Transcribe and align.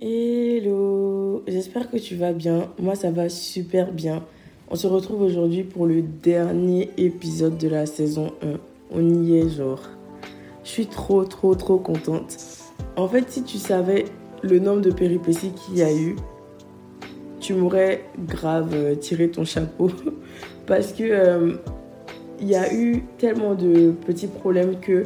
Hello, 0.00 1.42
j'espère 1.48 1.90
que 1.90 1.96
tu 1.96 2.14
vas 2.14 2.32
bien. 2.32 2.68
Moi, 2.78 2.94
ça 2.94 3.10
va 3.10 3.28
super 3.28 3.90
bien. 3.90 4.22
On 4.70 4.76
se 4.76 4.86
retrouve 4.86 5.22
aujourd'hui 5.22 5.64
pour 5.64 5.86
le 5.86 6.02
dernier 6.02 6.90
épisode 6.96 7.58
de 7.58 7.66
la 7.66 7.84
saison 7.84 8.32
1. 8.40 8.46
On 8.92 9.24
y 9.24 9.38
est, 9.38 9.48
genre. 9.48 9.82
Je 10.62 10.68
suis 10.68 10.86
trop, 10.86 11.24
trop, 11.24 11.56
trop 11.56 11.78
contente. 11.78 12.36
En 12.94 13.08
fait, 13.08 13.28
si 13.28 13.42
tu 13.42 13.58
savais 13.58 14.04
le 14.44 14.60
nombre 14.60 14.82
de 14.82 14.92
péripéties 14.92 15.50
qu'il 15.50 15.78
y 15.78 15.82
a 15.82 15.92
eu, 15.92 16.14
tu 17.40 17.54
m'aurais 17.54 18.04
grave 18.24 18.74
euh, 18.74 18.94
tiré 18.94 19.28
ton 19.28 19.44
chapeau. 19.44 19.90
Parce 20.68 20.92
que 20.92 21.02
euh, 21.02 21.54
il 22.40 22.46
y 22.46 22.54
a 22.54 22.72
eu 22.72 23.02
tellement 23.18 23.56
de 23.56 23.90
petits 24.06 24.28
problèmes 24.28 24.78
que 24.78 25.02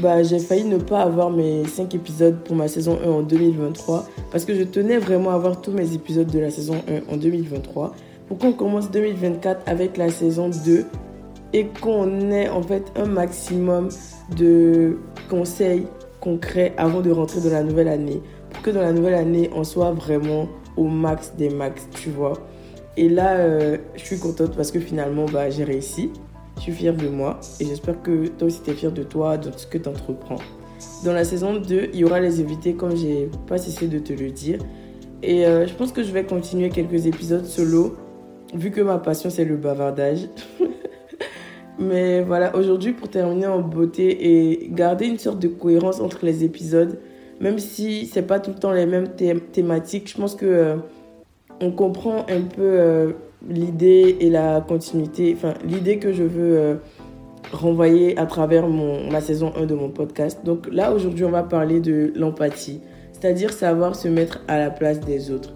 bah, 0.00 0.22
j'ai 0.22 0.38
failli 0.38 0.64
ne 0.64 0.78
pas 0.78 1.00
avoir 1.00 1.30
mes 1.30 1.64
5 1.64 1.94
épisodes 1.94 2.36
pour 2.44 2.56
ma 2.56 2.68
saison 2.68 2.98
1 3.04 3.08
en 3.08 3.22
2023 3.22 4.06
parce 4.30 4.44
que 4.44 4.54
je 4.54 4.62
tenais 4.62 4.98
vraiment 4.98 5.30
à 5.30 5.34
avoir 5.34 5.60
tous 5.60 5.72
mes 5.72 5.94
épisodes 5.94 6.30
de 6.30 6.38
la 6.38 6.50
saison 6.50 6.76
1 6.88 7.12
en 7.12 7.16
2023 7.16 7.94
pour 8.28 8.38
qu'on 8.38 8.52
commence 8.52 8.90
2024 8.90 9.62
avec 9.66 9.96
la 9.96 10.10
saison 10.10 10.50
2 10.50 10.84
et 11.52 11.66
qu'on 11.80 12.30
ait 12.30 12.48
en 12.48 12.62
fait 12.62 12.84
un 12.96 13.06
maximum 13.06 13.88
de 14.36 14.98
conseils 15.30 15.86
concrets 16.20 16.74
avant 16.76 17.00
de 17.00 17.10
rentrer 17.10 17.40
dans 17.40 17.52
la 17.52 17.62
nouvelle 17.62 17.88
année 17.88 18.20
pour 18.50 18.62
que 18.62 18.70
dans 18.70 18.82
la 18.82 18.92
nouvelle 18.92 19.14
année 19.14 19.50
on 19.54 19.64
soit 19.64 19.92
vraiment 19.92 20.48
au 20.76 20.84
max 20.84 21.32
des 21.36 21.48
max, 21.48 21.88
tu 21.92 22.10
vois. 22.10 22.34
Et 22.96 23.08
là, 23.08 23.36
euh, 23.36 23.76
je 23.94 24.04
suis 24.04 24.18
contente 24.18 24.56
parce 24.56 24.70
que 24.70 24.80
finalement, 24.80 25.26
bah, 25.26 25.50
j'ai 25.50 25.64
réussi. 25.64 26.10
Je 26.56 26.62
suis 26.62 26.72
fière 26.72 26.94
de 26.96 27.08
moi 27.08 27.40
et 27.60 27.66
j'espère 27.66 28.00
que 28.02 28.28
toi 28.28 28.48
aussi 28.48 28.60
tu 28.62 28.70
es 28.70 28.74
fière 28.74 28.92
de 28.92 29.02
toi, 29.02 29.36
de 29.36 29.50
ce 29.56 29.66
que 29.66 29.78
tu 29.78 29.88
entreprends. 29.88 30.38
Dans 31.04 31.12
la 31.12 31.24
saison 31.24 31.56
2, 31.56 31.90
il 31.92 31.98
y 31.98 32.04
aura 32.04 32.20
les 32.20 32.40
invités 32.40 32.74
comme 32.74 32.96
j'ai 32.96 33.30
pas 33.46 33.58
cessé 33.58 33.88
de 33.88 33.98
te 33.98 34.12
le 34.12 34.30
dire. 34.30 34.58
Et 35.22 35.46
euh, 35.46 35.66
je 35.66 35.74
pense 35.74 35.92
que 35.92 36.02
je 36.02 36.12
vais 36.12 36.24
continuer 36.24 36.68
quelques 36.70 37.06
épisodes 37.06 37.44
solo, 37.44 37.96
vu 38.54 38.70
que 38.70 38.80
ma 38.80 38.98
passion 38.98 39.30
c'est 39.30 39.44
le 39.44 39.56
bavardage. 39.56 40.28
Mais 41.78 42.22
voilà, 42.22 42.56
aujourd'hui 42.56 42.92
pour 42.92 43.08
terminer 43.08 43.46
en 43.46 43.60
beauté 43.60 44.62
et 44.62 44.70
garder 44.70 45.06
une 45.06 45.18
sorte 45.18 45.38
de 45.38 45.48
cohérence 45.48 46.00
entre 46.00 46.24
les 46.24 46.42
épisodes, 46.42 46.98
même 47.40 47.58
si 47.58 48.06
c'est 48.06 48.22
pas 48.22 48.40
tout 48.40 48.50
le 48.50 48.56
temps 48.56 48.72
les 48.72 48.86
mêmes 48.86 49.08
thématiques, 49.52 50.10
je 50.10 50.16
pense 50.16 50.34
que 50.34 50.46
euh, 50.46 50.76
on 51.60 51.70
comprend 51.70 52.24
un 52.28 52.42
peu 52.42 52.62
euh, 52.62 53.12
l'idée 53.48 54.16
et 54.20 54.30
la 54.30 54.60
continuité, 54.60 55.34
enfin 55.36 55.54
l'idée 55.64 55.98
que 55.98 56.12
je 56.12 56.22
veux 56.22 56.58
euh, 56.58 56.74
renvoyer 57.52 58.18
à 58.18 58.26
travers 58.26 58.68
mon, 58.68 59.10
ma 59.10 59.20
saison 59.20 59.52
1 59.56 59.66
de 59.66 59.74
mon 59.74 59.88
podcast. 59.88 60.40
Donc 60.44 60.68
là, 60.70 60.92
aujourd'hui, 60.92 61.24
on 61.24 61.30
va 61.30 61.42
parler 61.42 61.80
de 61.80 62.12
l'empathie, 62.16 62.80
c'est-à-dire 63.12 63.52
savoir 63.52 63.94
se 63.94 64.08
mettre 64.08 64.40
à 64.48 64.58
la 64.58 64.70
place 64.70 65.00
des 65.00 65.30
autres. 65.30 65.52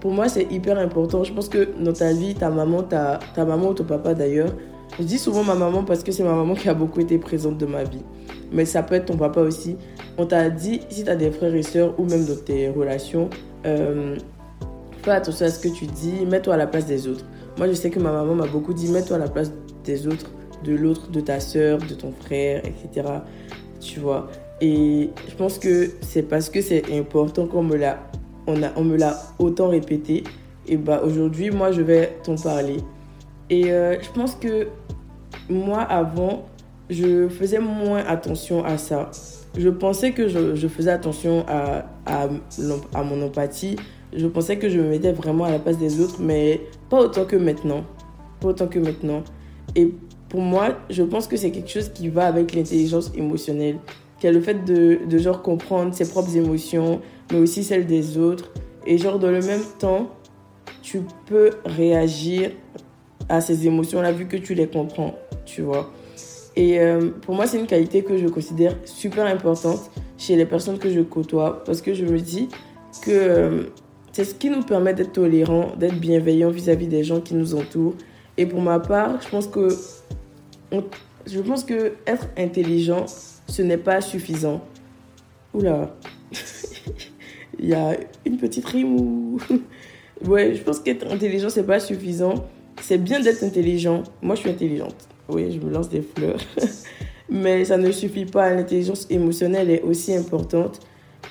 Pour 0.00 0.12
moi, 0.12 0.28
c'est 0.28 0.50
hyper 0.50 0.78
important. 0.78 1.22
Je 1.22 1.32
pense 1.32 1.48
que 1.48 1.68
dans 1.80 1.92
ta 1.92 2.12
vie, 2.12 2.34
ta 2.34 2.50
maman, 2.50 2.82
ta, 2.82 3.20
ta 3.34 3.44
maman 3.44 3.70
ou 3.70 3.74
ton 3.74 3.84
papa 3.84 4.14
d'ailleurs, 4.14 4.52
je 4.98 5.04
dis 5.04 5.18
souvent 5.18 5.42
ma 5.42 5.54
maman 5.54 5.84
parce 5.84 6.02
que 6.02 6.12
c'est 6.12 6.24
ma 6.24 6.34
maman 6.34 6.54
qui 6.54 6.68
a 6.68 6.74
beaucoup 6.74 7.00
été 7.00 7.18
présente 7.18 7.56
de 7.58 7.66
ma 7.66 7.84
vie. 7.84 8.02
Mais 8.52 8.64
ça 8.64 8.82
peut 8.82 8.96
être 8.96 9.06
ton 9.06 9.16
papa 9.16 9.40
aussi. 9.40 9.76
On 10.18 10.26
t'a 10.26 10.50
dit, 10.50 10.80
si 10.90 11.04
tu 11.04 11.10
as 11.10 11.16
des 11.16 11.30
frères 11.30 11.54
et 11.54 11.62
sœurs 11.62 11.98
ou 11.98 12.04
même 12.04 12.24
dans 12.26 12.36
tes 12.36 12.68
relations, 12.68 13.30
euh, 13.64 14.16
fais 15.02 15.12
attention 15.12 15.46
à 15.46 15.50
ce 15.50 15.60
que 15.60 15.72
tu 15.72 15.86
dis, 15.86 16.26
mets-toi 16.26 16.54
à 16.54 16.56
la 16.56 16.66
place 16.66 16.86
des 16.86 17.08
autres. 17.08 17.24
Moi, 17.58 17.68
je 17.68 17.74
sais 17.74 17.90
que 17.90 17.98
ma 17.98 18.12
maman 18.12 18.34
m'a 18.34 18.46
beaucoup 18.46 18.72
dit, 18.72 18.88
mets-toi 18.88 19.16
à 19.16 19.18
la 19.18 19.28
place 19.28 19.52
des 19.84 20.06
autres, 20.06 20.30
de 20.64 20.74
l'autre, 20.74 21.10
de 21.10 21.20
ta 21.20 21.40
soeur, 21.40 21.78
de 21.78 21.94
ton 21.94 22.12
frère, 22.12 22.62
etc. 22.64 23.08
Tu 23.80 24.00
vois. 24.00 24.28
Et 24.60 25.10
je 25.28 25.34
pense 25.34 25.58
que 25.58 25.90
c'est 26.00 26.22
parce 26.22 26.48
que 26.48 26.60
c'est 26.60 26.84
important 26.96 27.46
qu'on 27.46 27.62
me 27.62 27.76
l'a, 27.76 27.98
on, 28.46 28.60
on 28.76 28.98
autant 29.38 29.68
répété. 29.68 30.24
Et 30.66 30.76
bah 30.76 31.02
aujourd'hui, 31.04 31.50
moi, 31.50 31.72
je 31.72 31.82
vais 31.82 32.16
t'en 32.22 32.36
parler. 32.36 32.78
Et 33.50 33.72
euh, 33.72 34.00
je 34.00 34.08
pense 34.10 34.34
que 34.36 34.68
moi, 35.50 35.80
avant, 35.80 36.46
je 36.88 37.28
faisais 37.28 37.58
moins 37.58 38.04
attention 38.06 38.64
à 38.64 38.78
ça. 38.78 39.10
Je 39.58 39.68
pensais 39.68 40.12
que 40.12 40.28
je, 40.28 40.68
faisais 40.68 40.90
attention 40.90 41.44
à, 41.46 41.84
à 42.06 43.02
mon 43.02 43.20
empathie, 43.22 43.76
je 44.14 44.26
pensais 44.26 44.58
que 44.58 44.68
je 44.68 44.78
me 44.78 44.88
mettais 44.88 45.12
vraiment 45.12 45.44
à 45.44 45.50
la 45.50 45.58
place 45.58 45.78
des 45.78 46.00
autres, 46.00 46.16
mais 46.20 46.60
pas 46.92 47.00
autant 47.00 47.24
que 47.24 47.36
maintenant. 47.36 47.86
Pas 48.38 48.48
autant 48.48 48.68
que 48.68 48.78
maintenant. 48.78 49.24
Et 49.74 49.94
pour 50.28 50.42
moi, 50.42 50.76
je 50.90 51.02
pense 51.02 51.26
que 51.26 51.38
c'est 51.38 51.50
quelque 51.50 51.70
chose 51.70 51.88
qui 51.88 52.10
va 52.10 52.26
avec 52.26 52.54
l'intelligence 52.54 53.10
émotionnelle, 53.16 53.78
qui 54.20 54.26
est 54.26 54.32
le 54.32 54.42
fait 54.42 54.62
de, 54.62 55.18
genre 55.18 55.40
comprendre 55.40 55.94
ses 55.94 56.06
propres 56.06 56.36
émotions, 56.36 57.00
mais 57.32 57.38
aussi 57.38 57.64
celles 57.64 57.86
des 57.86 58.18
autres. 58.18 58.52
Et 58.86 58.98
genre 58.98 59.18
dans 59.18 59.30
le 59.30 59.40
même 59.40 59.62
temps, 59.78 60.10
tu 60.82 61.00
peux 61.24 61.52
réagir 61.64 62.50
à 63.30 63.40
ces 63.40 63.66
émotions-là 63.66 64.12
vu 64.12 64.26
que 64.26 64.36
tu 64.36 64.52
les 64.52 64.66
comprends, 64.66 65.14
tu 65.46 65.62
vois. 65.62 65.90
Et 66.56 66.78
euh, 66.78 67.08
pour 67.22 67.34
moi, 67.34 67.46
c'est 67.46 67.58
une 67.58 67.66
qualité 67.66 68.02
que 68.02 68.18
je 68.18 68.28
considère 68.28 68.76
super 68.84 69.24
importante 69.24 69.90
chez 70.18 70.36
les 70.36 70.44
personnes 70.44 70.76
que 70.76 70.90
je 70.90 71.00
côtoie 71.00 71.64
parce 71.64 71.80
que 71.80 71.94
je 71.94 72.04
me 72.04 72.18
dis 72.18 72.50
que 73.00 73.10
euh, 73.10 73.62
c'est 74.12 74.24
ce 74.24 74.34
qui 74.34 74.50
nous 74.50 74.62
permet 74.62 74.92
d'être 74.92 75.12
tolérants, 75.12 75.72
d'être 75.76 75.98
bienveillants 75.98 76.50
vis-à-vis 76.50 76.86
des 76.86 77.02
gens 77.02 77.20
qui 77.20 77.34
nous 77.34 77.54
entourent. 77.54 77.94
Et 78.36 78.46
pour 78.46 78.60
ma 78.60 78.78
part, 78.78 79.20
je 79.22 79.28
pense 79.28 79.46
que, 79.46 79.68
je 81.26 81.40
pense 81.40 81.64
que 81.64 81.94
être 82.06 82.28
intelligent, 82.36 83.06
ce 83.48 83.62
n'est 83.62 83.78
pas 83.78 84.00
suffisant. 84.00 84.62
Oula, 85.54 85.94
il 87.58 87.68
y 87.68 87.74
a 87.74 87.96
une 88.26 88.36
petite 88.36 88.66
rime 88.66 88.96
ou... 88.96 89.38
ouais, 90.26 90.54
je 90.54 90.62
pense 90.62 90.80
qu'être 90.80 91.10
intelligent, 91.10 91.48
c'est 91.48 91.66
pas 91.66 91.80
suffisant. 91.80 92.46
C'est 92.82 92.98
bien 92.98 93.20
d'être 93.20 93.42
intelligent. 93.42 94.02
Moi, 94.20 94.34
je 94.34 94.40
suis 94.42 94.50
intelligente. 94.50 95.08
Oui, 95.28 95.52
je 95.52 95.64
me 95.64 95.72
lance 95.72 95.88
des 95.88 96.02
fleurs. 96.02 96.40
Mais 97.30 97.64
ça 97.64 97.78
ne 97.78 97.90
suffit 97.92 98.26
pas. 98.26 98.52
L'intelligence 98.52 99.06
émotionnelle 99.08 99.70
est 99.70 99.82
aussi 99.82 100.14
importante. 100.14 100.80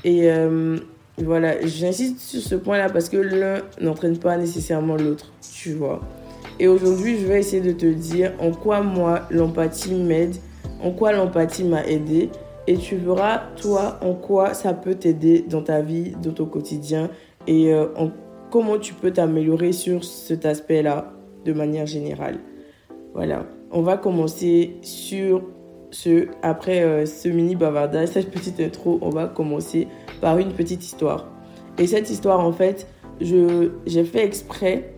Et 0.04 0.32
euh, 0.32 0.78
voilà, 1.24 1.66
j'insiste 1.66 2.20
sur 2.20 2.42
ce 2.42 2.56
point-là 2.56 2.90
parce 2.90 3.10
que 3.10 3.18
l'un 3.18 3.62
n'entraîne 3.80 4.18
pas 4.18 4.38
nécessairement 4.38 4.96
l'autre, 4.96 5.32
tu 5.54 5.74
vois. 5.74 6.02
Et 6.60 6.68
aujourd'hui, 6.68 7.18
je 7.20 7.26
vais 7.26 7.40
essayer 7.40 7.62
de 7.62 7.72
te 7.72 7.86
dire 7.86 8.34
en 8.40 8.52
quoi 8.52 8.82
moi 8.82 9.22
l'empathie 9.30 9.94
m'aide, 9.94 10.36
en 10.82 10.92
quoi 10.92 11.12
l'empathie 11.12 11.64
m'a 11.64 11.86
aidé. 11.86 12.30
Et 12.68 12.78
tu 12.78 12.96
verras, 12.96 13.42
toi, 13.60 14.00
en 14.02 14.14
quoi 14.14 14.54
ça 14.54 14.74
peut 14.74 14.96
t'aider 14.96 15.44
dans 15.50 15.64
ta 15.64 15.82
vie, 15.82 16.12
dans 16.22 16.32
ton 16.32 16.46
quotidien 16.46 17.10
et 17.48 17.74
euh, 17.74 17.88
en 17.96 18.12
comment 18.52 18.78
tu 18.78 18.94
peux 18.94 19.12
t'améliorer 19.12 19.72
sur 19.72 20.04
cet 20.04 20.46
aspect-là 20.46 21.14
de 21.46 21.54
manière 21.54 21.88
générale. 21.88 22.38
Voilà, 23.14 23.46
on 23.72 23.82
va 23.82 23.98
commencer 23.98 24.76
sur 24.82 25.44
après 26.42 26.84
euh, 26.84 27.06
ce 27.06 27.28
mini 27.28 27.56
bavardage, 27.56 28.10
cette 28.10 28.32
petite 28.32 28.60
intro, 28.60 29.00
on 29.02 29.10
va 29.10 29.28
commencer 29.28 29.88
par 30.22 30.38
une 30.38 30.52
petite 30.52 30.84
histoire. 30.84 31.28
Et 31.78 31.88
cette 31.88 32.10
histoire, 32.10 32.40
en 32.40 32.52
fait, 32.52 32.88
j'ai 33.20 34.04
fait 34.04 34.26
exprès 34.26 34.94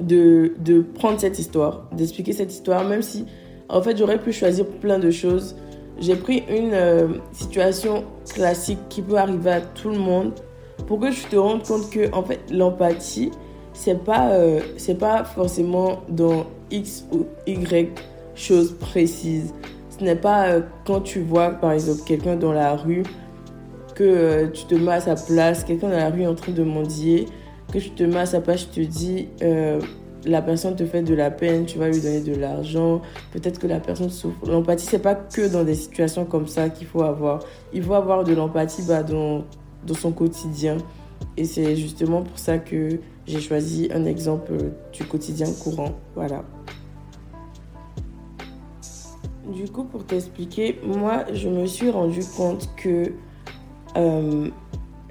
de, 0.00 0.54
de 0.58 0.80
prendre 0.80 1.20
cette 1.20 1.38
histoire, 1.38 1.88
d'expliquer 1.92 2.32
cette 2.32 2.52
histoire, 2.52 2.84
même 2.84 3.02
si, 3.02 3.26
en 3.68 3.82
fait, 3.82 3.96
j'aurais 3.96 4.18
pu 4.18 4.32
choisir 4.32 4.66
plein 4.66 4.98
de 4.98 5.10
choses. 5.10 5.56
J'ai 6.00 6.16
pris 6.16 6.42
une 6.48 6.72
euh, 6.72 7.08
situation 7.32 8.04
classique 8.28 8.80
qui 8.88 9.02
peut 9.02 9.16
arriver 9.16 9.50
à 9.50 9.60
tout 9.60 9.90
le 9.90 9.98
monde 9.98 10.32
pour 10.86 10.98
que 10.98 11.12
tu 11.12 11.24
te 11.24 11.36
rendes 11.36 11.62
compte 11.62 11.88
que, 11.90 12.12
en 12.12 12.24
fait, 12.24 12.40
l'empathie, 12.50 13.30
c'est 13.72 14.02
pas, 14.02 14.30
euh, 14.30 14.60
pas 14.98 15.24
forcément 15.24 16.02
dans 16.08 16.46
X 16.70 17.06
ou 17.12 17.26
Y 17.46 17.92
choses 18.34 18.72
précises. 18.72 19.52
Ce 19.98 20.02
n'est 20.02 20.16
pas 20.16 20.48
euh, 20.48 20.60
quand 20.84 21.00
tu 21.00 21.20
vois, 21.20 21.50
par 21.50 21.72
exemple, 21.72 22.00
quelqu'un 22.04 22.36
dans 22.36 22.52
la 22.52 22.74
rue 22.74 23.04
que 23.94 24.02
euh, 24.02 24.48
tu 24.48 24.64
te 24.64 24.74
mets 24.74 24.92
à 24.92 25.00
sa 25.00 25.14
place, 25.14 25.62
quelqu'un 25.62 25.88
dans 25.88 25.96
la 25.96 26.10
rue 26.10 26.26
en 26.26 26.34
train 26.34 26.52
de 26.52 26.64
mendier, 26.64 27.26
que 27.72 27.78
tu 27.78 27.90
te 27.90 28.02
mets 28.02 28.18
à 28.18 28.26
sa 28.26 28.40
place, 28.40 28.68
tu 28.70 28.86
te 28.86 28.90
dis, 28.90 29.28
euh, 29.42 29.80
la 30.24 30.42
personne 30.42 30.74
te 30.74 30.84
fait 30.84 31.02
de 31.02 31.14
la 31.14 31.30
peine, 31.30 31.64
tu 31.66 31.78
vas 31.78 31.88
lui 31.88 32.00
donner 32.00 32.20
de 32.22 32.34
l'argent, 32.34 33.02
peut-être 33.32 33.60
que 33.60 33.68
la 33.68 33.78
personne 33.78 34.10
souffre. 34.10 34.38
L'empathie, 34.46 34.86
c'est 34.86 34.98
pas 34.98 35.14
que 35.14 35.46
dans 35.46 35.62
des 35.62 35.74
situations 35.74 36.24
comme 36.24 36.48
ça 36.48 36.70
qu'il 36.70 36.86
faut 36.86 37.02
avoir. 37.02 37.40
Il 37.72 37.82
faut 37.82 37.94
avoir 37.94 38.24
de 38.24 38.34
l'empathie 38.34 38.82
bah, 38.88 39.02
dans, 39.02 39.44
dans 39.86 39.94
son 39.94 40.10
quotidien. 40.10 40.78
Et 41.36 41.44
c'est 41.44 41.76
justement 41.76 42.22
pour 42.22 42.38
ça 42.38 42.58
que 42.58 42.98
j'ai 43.26 43.40
choisi 43.40 43.88
un 43.94 44.04
exemple 44.06 44.54
du 44.92 45.04
quotidien 45.04 45.46
courant. 45.62 45.92
Voilà. 46.14 46.42
Du 49.46 49.68
coup, 49.68 49.84
pour 49.84 50.04
t'expliquer, 50.04 50.80
moi, 50.84 51.24
je 51.32 51.48
me 51.48 51.66
suis 51.66 51.90
rendu 51.90 52.20
compte 52.36 52.70
que 52.76 53.12
euh, 53.96 54.48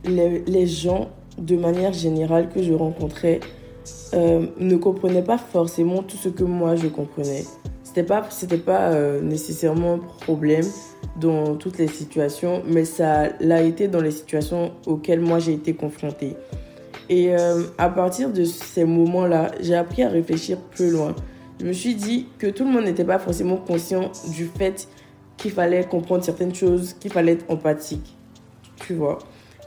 les, 0.06 0.66
gens, 0.66 1.10
de 1.38 1.56
manière 1.56 1.94
générale, 1.94 2.50
que 2.50 2.64
je 2.64 2.74
rencontrais, 2.74 3.42
euh, 4.14 4.48
ne 4.60 4.76
comprenaient 4.76 5.24
pas 5.24 5.38
forcément 5.38 6.02
tout 6.02 6.18
ce 6.18 6.30
que 6.30 6.44
moi 6.44 6.76
je 6.76 6.88
comprenais. 6.88 7.44
c'était 7.84 8.04
pas, 8.04 8.26
c'était 8.30 8.58
pas 8.58 8.92
euh, 8.92 9.22
nécessairement 9.22 9.96
un 9.96 10.00
problème 10.00 10.66
dans 11.20 11.56
toutes 11.56 11.78
les 11.78 11.88
situations, 11.88 12.64
mais 12.66 12.86
ça 12.86 13.30
l'a 13.40 13.62
été 13.62 13.88
dans 13.88 14.02
les 14.02 14.12
situations 14.12 14.72
auxquelles 14.88 15.20
moi 15.20 15.40
j'ai 15.40 15.54
été 15.54 15.74
confrontée. 15.74 16.36
Et 17.10 17.36
à 17.78 17.90
partir 17.90 18.32
de 18.32 18.46
ces 18.46 18.86
moments-là, 18.86 19.52
j'ai 19.60 19.76
appris 19.76 20.04
à 20.04 20.10
réfléchir 20.10 20.58
plus 20.58 20.90
loin. 20.90 21.14
Je 21.64 21.70
me 21.70 21.74
suis 21.74 21.96
dit 21.96 22.28
que 22.40 22.48
tout 22.48 22.66
le 22.66 22.72
monde 22.72 22.84
n'était 22.84 23.06
pas 23.06 23.20
forcément 23.20 23.56
conscient 23.56 24.12
du 24.36 24.48
fait 24.48 24.90
qu'il 25.38 25.52
fallait 25.52 25.86
comprendre 25.86 26.22
certaines 26.22 26.54
choses, 26.54 26.92
qu'il 26.92 27.10
fallait 27.10 27.32
être 27.32 27.46
empathique. 27.48 28.18
Tu 28.86 28.96
vois. 28.96 29.20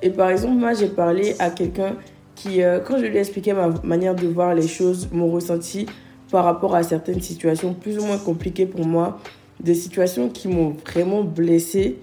Et 0.03 0.11
par 0.11 0.29
exemple, 0.29 0.57
moi, 0.57 0.75
j'ai 0.75 0.89
parlé 0.89 1.35
à 1.39 1.49
quelqu'un 1.49 1.97
qui, 2.35 2.63
euh, 2.63 2.81
quand 2.81 2.99
je 2.99 3.07
lui 3.07 3.17
ai 3.17 3.21
expliqué 3.21 3.55
ma 3.55 3.69
manière 3.83 4.15
de 4.15 4.27
voir 4.27 4.55
les 4.55 4.69
choses, 4.69 5.09
mon 5.11 5.31
ressenti 5.31 5.87
par 6.31 6.45
rapport 6.45 6.75
à 6.75 6.83
certaines 6.83 7.23
situations 7.23 7.73
plus 7.73 7.99
ou 7.99 8.05
moins 8.05 8.19
compliquées 8.19 8.67
pour 8.67 8.85
moi, 8.85 9.19
des 9.59 9.75
situations 9.75 10.29
qui 10.29 10.49
m'ont 10.49 10.77
vraiment 10.87 11.25
blessé, 11.25 11.97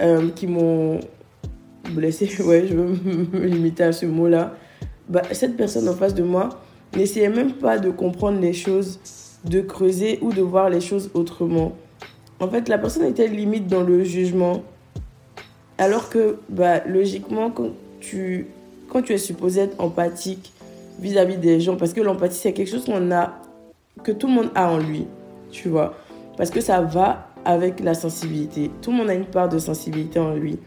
euh, 0.00 0.30
qui 0.30 0.46
m'ont 0.46 1.00
blessé, 1.92 2.30
ouais, 2.44 2.68
je 2.68 2.74
veux 2.76 2.94
me 3.32 3.46
limiter 3.46 3.82
à 3.82 3.92
ce 3.92 4.06
mot-là, 4.06 4.54
bah, 5.08 5.22
cette 5.32 5.56
personne 5.56 5.88
en 5.88 5.94
face 5.94 6.14
de 6.14 6.22
moi 6.22 6.50
n'essayait 6.94 7.30
même 7.30 7.54
pas 7.54 7.78
de 7.78 7.90
comprendre 7.90 8.38
les 8.38 8.52
choses, 8.52 9.00
de 9.44 9.60
creuser 9.60 10.18
ou 10.22 10.32
de 10.32 10.42
voir 10.42 10.70
les 10.70 10.80
choses 10.80 11.10
autrement. 11.14 11.72
En 12.40 12.48
fait, 12.48 12.68
la 12.68 12.78
personne 12.78 13.04
était 13.04 13.28
limite 13.28 13.66
dans 13.66 13.82
le 13.82 14.04
jugement? 14.04 14.62
Alors 15.78 16.10
que, 16.10 16.36
bah, 16.48 16.84
logiquement, 16.86 17.50
quand 17.50 17.70
tu, 18.00 18.46
quand 18.88 19.02
tu 19.02 19.12
es 19.12 19.18
supposé 19.18 19.62
être 19.62 19.80
empathique 19.80 20.52
vis-à-vis 21.00 21.38
des 21.38 21.60
gens, 21.60 21.76
parce 21.76 21.92
que 21.92 22.00
l'empathie, 22.00 22.38
c'est 22.38 22.52
quelque 22.52 22.70
chose 22.70 22.84
qu'on 22.84 23.10
a, 23.12 23.34
que 24.02 24.12
tout 24.12 24.26
le 24.26 24.34
monde 24.34 24.50
a 24.54 24.70
en 24.70 24.78
lui, 24.78 25.06
tu 25.50 25.68
vois? 25.68 25.94
Parce 26.36 26.50
que 26.50 26.60
ça 26.60 26.80
va 26.80 27.28
avec 27.44 27.80
la 27.80 27.94
sensibilité. 27.94 28.70
Tout 28.82 28.90
le 28.90 28.98
monde 28.98 29.10
a 29.10 29.14
une 29.14 29.24
part 29.24 29.48
de 29.48 29.58
sensibilité 29.58 30.18
en 30.18 30.34
lui. 30.34 30.58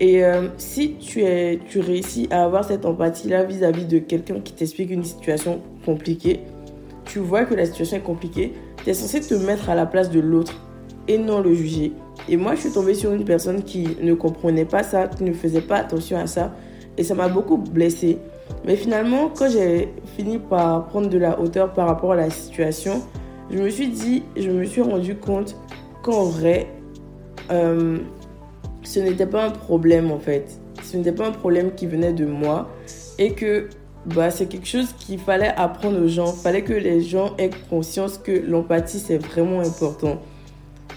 Et 0.00 0.24
euh, 0.24 0.48
si 0.56 0.94
tu, 0.94 1.22
es, 1.22 1.60
tu 1.68 1.80
réussis 1.80 2.28
à 2.30 2.44
avoir 2.44 2.64
cette 2.64 2.84
empathie-là 2.84 3.44
vis-à-vis 3.44 3.86
de 3.86 3.98
quelqu'un 3.98 4.40
qui 4.40 4.52
t'explique 4.52 4.90
une 4.90 5.04
situation 5.04 5.60
compliquée, 5.84 6.40
tu 7.04 7.18
vois 7.18 7.44
que 7.44 7.54
la 7.54 7.66
situation 7.66 7.96
est 7.96 8.02
compliquée, 8.02 8.54
tu 8.82 8.90
es 8.90 8.94
censé 8.94 9.20
te 9.20 9.34
mettre 9.34 9.70
à 9.70 9.74
la 9.74 9.86
place 9.86 10.10
de 10.10 10.20
l'autre 10.20 10.54
et 11.08 11.18
non 11.18 11.40
le 11.40 11.54
juger. 11.54 11.92
Et 12.28 12.36
moi, 12.36 12.54
je 12.54 12.60
suis 12.60 12.72
tombée 12.72 12.94
sur 12.94 13.12
une 13.12 13.24
personne 13.24 13.62
qui 13.62 13.96
ne 14.00 14.14
comprenait 14.14 14.64
pas 14.64 14.82
ça, 14.82 15.08
qui 15.08 15.24
ne 15.24 15.32
faisait 15.32 15.60
pas 15.60 15.76
attention 15.76 16.18
à 16.18 16.26
ça, 16.26 16.54
et 16.96 17.04
ça 17.04 17.14
m'a 17.14 17.28
beaucoup 17.28 17.58
blessée. 17.58 18.18
Mais 18.64 18.76
finalement, 18.76 19.28
quand 19.28 19.50
j'ai 19.50 19.88
fini 20.16 20.38
par 20.38 20.86
prendre 20.86 21.08
de 21.08 21.18
la 21.18 21.40
hauteur 21.40 21.72
par 21.72 21.86
rapport 21.86 22.12
à 22.12 22.16
la 22.16 22.30
situation, 22.30 23.02
je 23.50 23.58
me 23.58 23.68
suis 23.68 23.88
dit, 23.88 24.22
je 24.36 24.50
me 24.50 24.64
suis 24.64 24.80
rendu 24.80 25.16
compte 25.16 25.56
qu'en 26.02 26.24
vrai, 26.24 26.68
euh, 27.50 27.98
ce 28.82 29.00
n'était 29.00 29.26
pas 29.26 29.46
un 29.46 29.50
problème 29.50 30.10
en 30.10 30.18
fait. 30.18 30.60
Ce 30.82 30.96
n'était 30.96 31.12
pas 31.12 31.28
un 31.28 31.32
problème 31.32 31.74
qui 31.74 31.86
venait 31.86 32.12
de 32.12 32.26
moi 32.26 32.68
et 33.18 33.32
que 33.32 33.68
bah, 34.06 34.30
c'est 34.30 34.46
quelque 34.46 34.66
chose 34.66 34.92
qu'il 34.98 35.18
fallait 35.18 35.52
apprendre 35.56 36.00
aux 36.02 36.08
gens. 36.08 36.32
Il 36.36 36.40
fallait 36.40 36.62
que 36.62 36.72
les 36.72 37.00
gens 37.00 37.34
aient 37.38 37.50
conscience 37.70 38.18
que 38.18 38.32
l'empathie 38.32 38.98
c'est 38.98 39.18
vraiment 39.18 39.60
important. 39.60 40.20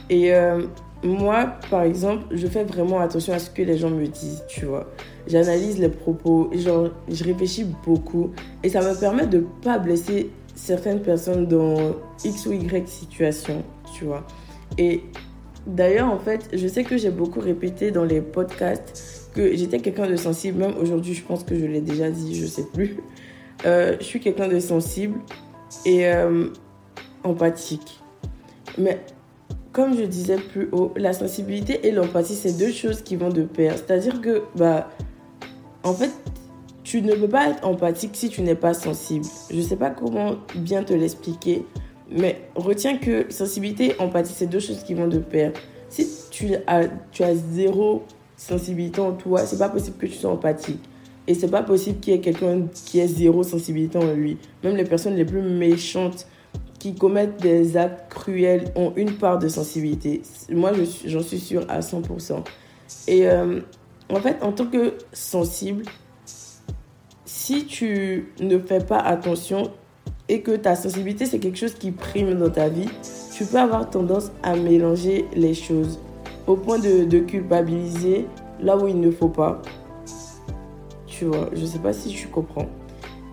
Et 0.09 0.33
euh, 0.33 0.63
moi, 1.03 1.53
par 1.69 1.83
exemple, 1.83 2.25
je 2.31 2.47
fais 2.47 2.63
vraiment 2.63 2.99
attention 2.99 3.33
à 3.33 3.39
ce 3.39 3.49
que 3.49 3.61
les 3.61 3.77
gens 3.77 3.89
me 3.89 4.07
disent, 4.07 4.43
tu 4.47 4.65
vois. 4.65 4.87
J'analyse 5.27 5.79
les 5.79 5.89
propos, 5.89 6.49
genre, 6.53 6.89
je 7.09 7.23
réfléchis 7.23 7.65
beaucoup 7.85 8.31
et 8.63 8.69
ça 8.69 8.81
me 8.81 8.97
permet 8.97 9.27
de 9.27 9.39
ne 9.39 9.43
pas 9.61 9.77
blesser 9.77 10.29
certaines 10.55 11.01
personnes 11.01 11.47
dans 11.47 11.95
X 12.23 12.45
ou 12.45 12.53
Y 12.53 12.87
situation, 12.87 13.63
tu 13.93 14.05
vois. 14.05 14.25
Et 14.77 15.03
D'ailleurs, 15.67 16.09
en 16.09 16.17
fait, 16.17 16.47
je 16.53 16.65
sais 16.65 16.85
que 16.85 16.95
j'ai 16.95 17.09
beaucoup 17.09 17.41
répété 17.41 17.91
dans 17.91 18.05
les 18.05 18.21
podcasts 18.21 19.16
j'étais 19.55 19.79
quelqu'un 19.79 20.07
de 20.07 20.15
sensible. 20.15 20.59
Même 20.59 20.75
aujourd'hui, 20.77 21.13
je 21.13 21.23
pense 21.23 21.43
que 21.43 21.57
je 21.57 21.65
l'ai 21.65 21.81
déjà 21.81 22.09
dit, 22.09 22.35
je 22.35 22.45
sais 22.45 22.65
plus. 22.73 22.97
Euh, 23.65 23.95
je 23.99 24.05
suis 24.05 24.19
quelqu'un 24.19 24.47
de 24.47 24.59
sensible 24.59 25.19
et 25.85 26.07
euh, 26.07 26.47
empathique. 27.23 27.99
Mais 28.77 28.99
comme 29.71 29.97
je 29.97 30.03
disais 30.03 30.37
plus 30.37 30.69
haut, 30.71 30.93
la 30.95 31.13
sensibilité 31.13 31.87
et 31.87 31.91
l'empathie, 31.91 32.35
c'est 32.35 32.57
deux 32.57 32.71
choses 32.71 33.01
qui 33.01 33.15
vont 33.15 33.29
de 33.29 33.43
pair. 33.43 33.75
C'est-à-dire 33.77 34.21
que, 34.21 34.43
bah, 34.55 34.89
en 35.83 35.93
fait, 35.93 36.11
tu 36.83 37.01
ne 37.01 37.13
peux 37.15 37.27
pas 37.27 37.49
être 37.49 37.65
empathique 37.65 38.11
si 38.13 38.29
tu 38.29 38.41
n'es 38.41 38.55
pas 38.55 38.73
sensible. 38.73 39.25
Je 39.51 39.61
sais 39.61 39.75
pas 39.75 39.89
comment 39.89 40.35
bien 40.55 40.83
te 40.83 40.93
l'expliquer. 40.93 41.65
Mais 42.09 42.41
retiens 42.55 42.97
que 42.97 43.25
sensibilité 43.29 43.87
et 43.87 44.01
empathie, 44.01 44.33
c'est 44.33 44.47
deux 44.47 44.59
choses 44.59 44.83
qui 44.83 44.93
vont 44.93 45.07
de 45.07 45.19
pair. 45.19 45.51
Si 45.89 46.07
tu 46.31 46.55
as, 46.65 46.85
tu 47.11 47.23
as 47.23 47.35
zéro 47.35 48.03
sensibilité 48.37 49.01
en 49.01 49.13
toi, 49.13 49.45
c'est 49.45 49.57
pas 49.57 49.69
possible 49.69 49.97
que 49.97 50.05
tu 50.05 50.13
sois 50.13 50.31
empathique. 50.31 50.81
Et 51.27 51.33
c'est 51.33 51.49
pas 51.49 51.63
possible 51.63 51.99
qu'il 51.99 52.13
y 52.13 52.15
ait 52.15 52.21
quelqu'un 52.21 52.67
qui 52.73 52.99
ait 52.99 53.07
zéro 53.07 53.43
sensibilité 53.43 53.97
en 53.97 54.13
lui. 54.13 54.37
Même 54.63 54.77
les 54.77 54.85
personnes 54.85 55.15
les 55.15 55.25
plus 55.25 55.41
méchantes 55.41 56.25
qui 56.79 56.95
commettent 56.95 57.41
des 57.41 57.75
actes 57.75 58.09
cruels 58.09 58.71
ont 58.75 58.93
une 58.95 59.11
part 59.11 59.37
de 59.37 59.49
sensibilité. 59.49 60.21
Moi, 60.49 60.71
j'en 61.05 61.21
suis 61.21 61.39
sûre 61.39 61.65
à 61.67 61.81
100%. 61.81 62.43
Et 63.07 63.27
euh, 63.27 63.59
en 64.09 64.21
fait, 64.21 64.41
en 64.41 64.53
tant 64.53 64.67
que 64.67 64.93
sensible, 65.11 65.83
si 67.25 67.65
tu 67.65 68.29
ne 68.39 68.57
fais 68.59 68.79
pas 68.79 68.99
attention, 68.99 69.71
et 70.29 70.41
que 70.41 70.51
ta 70.51 70.75
sensibilité, 70.75 71.25
c'est 71.25 71.39
quelque 71.39 71.57
chose 71.57 71.73
qui 71.73 71.91
prime 71.91 72.37
dans 72.37 72.49
ta 72.49 72.69
vie, 72.69 72.89
tu 73.35 73.45
peux 73.45 73.57
avoir 73.57 73.89
tendance 73.89 74.31
à 74.43 74.55
mélanger 74.55 75.25
les 75.35 75.53
choses 75.53 75.99
au 76.47 76.55
point 76.55 76.79
de, 76.79 77.19
culpabiliser 77.19 78.25
là 78.59 78.77
où 78.77 78.87
il 78.87 78.99
ne 78.99 79.11
faut 79.11 79.27
pas. 79.27 79.61
Tu 81.05 81.25
vois, 81.25 81.49
je 81.53 81.65
sais 81.65 81.79
pas 81.79 81.93
si 81.93 82.09
tu 82.09 82.27
comprends. 82.27 82.67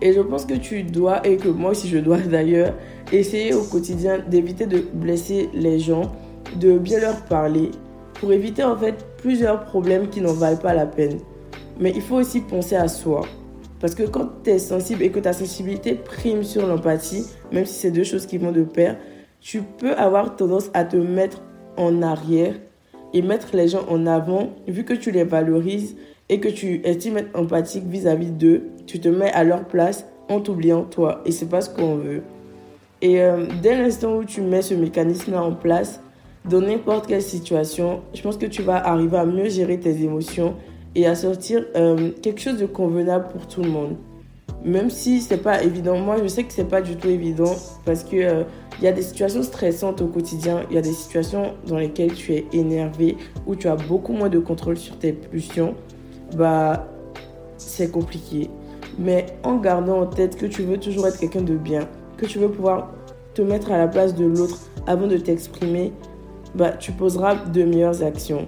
Et 0.01 0.13
je 0.13 0.19
pense 0.19 0.45
que 0.45 0.53
tu 0.53 0.83
dois, 0.83 1.25
et 1.25 1.37
que 1.37 1.47
moi 1.47 1.71
aussi 1.71 1.87
je 1.87 1.97
dois 1.97 2.17
d'ailleurs, 2.31 2.73
essayer 3.11 3.53
au 3.53 3.63
quotidien 3.63 4.19
d'éviter 4.19 4.65
de 4.65 4.83
blesser 4.93 5.49
les 5.53 5.79
gens, 5.79 6.11
de 6.59 6.77
bien 6.77 6.99
leur 6.99 7.21
parler, 7.25 7.71
pour 8.15 8.31
éviter 8.31 8.63
en 8.63 8.77
fait 8.77 9.05
plusieurs 9.17 9.63
problèmes 9.65 10.09
qui 10.09 10.21
n'en 10.21 10.33
valent 10.33 10.57
pas 10.57 10.73
la 10.73 10.85
peine. 10.85 11.19
Mais 11.79 11.91
il 11.95 12.01
faut 12.01 12.15
aussi 12.15 12.41
penser 12.41 12.75
à 12.75 12.87
soi. 12.87 13.21
Parce 13.79 13.93
que 13.93 14.03
quand 14.03 14.43
tu 14.43 14.51
es 14.51 14.59
sensible 14.59 15.03
et 15.03 15.11
que 15.11 15.19
ta 15.19 15.33
sensibilité 15.33 15.95
prime 15.95 16.43
sur 16.43 16.65
l'empathie, 16.65 17.25
même 17.51 17.65
si 17.65 17.73
c'est 17.73 17.91
deux 17.91 18.03
choses 18.03 18.25
qui 18.25 18.37
vont 18.37 18.51
de 18.51 18.63
pair, 18.63 18.97
tu 19.41 19.61
peux 19.61 19.93
avoir 19.93 20.35
tendance 20.35 20.71
à 20.73 20.85
te 20.85 20.95
mettre 20.95 21.41
en 21.77 22.01
arrière 22.01 22.55
et 23.13 23.21
mettre 23.21 23.55
les 23.55 23.67
gens 23.67 23.85
en 23.89 24.05
avant, 24.05 24.49
vu 24.67 24.83
que 24.83 24.93
tu 24.93 25.11
les 25.11 25.23
valorises 25.23 25.95
et 26.29 26.39
que 26.39 26.49
tu 26.49 26.81
estimes 26.83 27.17
être 27.17 27.37
empathique 27.39 27.85
vis-à-vis 27.85 28.31
d'eux, 28.31 28.63
tu 28.87 28.99
te 28.99 29.07
mets 29.07 29.31
à 29.31 29.43
leur 29.43 29.65
place 29.65 30.05
en 30.29 30.39
t'oubliant 30.39 30.83
toi. 30.83 31.21
Et 31.25 31.31
c'est 31.31 31.49
pas 31.49 31.61
ce 31.61 31.69
qu'on 31.69 31.95
veut. 31.95 32.23
Et 33.01 33.21
euh, 33.21 33.45
dès 33.61 33.77
l'instant 33.77 34.17
où 34.17 34.23
tu 34.23 34.41
mets 34.41 34.61
ce 34.61 34.73
mécanisme-là 34.73 35.43
en 35.43 35.53
place, 35.53 36.01
dans 36.49 36.61
n'importe 36.61 37.07
quelle 37.07 37.21
situation, 37.21 38.01
je 38.13 38.21
pense 38.21 38.37
que 38.37 38.45
tu 38.45 38.61
vas 38.61 38.77
arriver 38.77 39.17
à 39.17 39.25
mieux 39.25 39.49
gérer 39.49 39.79
tes 39.79 40.03
émotions 40.03 40.55
et 40.93 41.05
à 41.07 41.15
sortir 41.15 41.65
euh, 41.75 42.11
quelque 42.21 42.39
chose 42.39 42.57
de 42.57 42.65
convenable 42.65 43.27
pour 43.29 43.47
tout 43.47 43.61
le 43.61 43.69
monde. 43.69 43.95
Même 44.63 44.89
si 44.89 45.21
c'est 45.21 45.37
pas 45.41 45.63
évident, 45.63 45.97
moi 45.97 46.17
je 46.21 46.27
sais 46.27 46.43
que 46.43 46.53
c'est 46.53 46.69
pas 46.69 46.81
du 46.81 46.95
tout 46.95 47.07
évident 47.07 47.55
parce 47.85 48.03
que 48.03 48.45
il 48.79 48.83
y 48.83 48.87
a 48.87 48.91
des 48.91 49.01
situations 49.01 49.43
stressantes 49.43 50.01
au 50.01 50.07
quotidien, 50.07 50.63
il 50.69 50.75
y 50.75 50.77
a 50.77 50.81
des 50.81 50.93
situations 50.93 51.53
dans 51.67 51.77
lesquelles 51.77 52.13
tu 52.13 52.33
es 52.33 52.45
énervé, 52.51 53.17
où 53.45 53.55
tu 53.55 53.67
as 53.67 53.75
beaucoup 53.75 54.13
moins 54.13 54.29
de 54.29 54.39
contrôle 54.39 54.77
sur 54.77 54.97
tes 54.97 55.13
pulsions, 55.13 55.75
bah 56.35 56.87
c'est 57.57 57.91
compliqué. 57.91 58.49
Mais 58.99 59.25
en 59.43 59.57
gardant 59.57 60.01
en 60.01 60.05
tête 60.05 60.37
que 60.37 60.45
tu 60.45 60.63
veux 60.63 60.77
toujours 60.77 61.07
être 61.07 61.19
quelqu'un 61.19 61.41
de 61.41 61.55
bien, 61.55 61.87
que 62.17 62.25
tu 62.25 62.39
veux 62.39 62.49
pouvoir 62.49 62.91
te 63.33 63.41
mettre 63.41 63.71
à 63.71 63.77
la 63.77 63.87
place 63.87 64.15
de 64.15 64.25
l'autre 64.25 64.59
avant 64.87 65.07
de 65.07 65.17
t'exprimer, 65.17 65.93
bah 66.53 66.71
tu 66.71 66.91
poseras 66.91 67.35
de 67.35 67.63
meilleures 67.63 68.03
actions. 68.03 68.47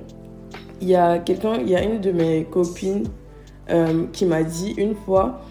Il 0.81 0.87
y 0.87 0.95
a 0.95 1.19
quelqu'un, 1.19 1.55
il 1.55 1.69
y 1.69 1.75
a 1.75 1.83
une 1.83 1.99
de 1.99 2.11
mes 2.11 2.45
copines 2.45 3.05
euh, 3.69 4.05
qui 4.13 4.25
m'a 4.25 4.43
dit 4.43 4.73
une 4.77 4.95
fois, 4.95 5.41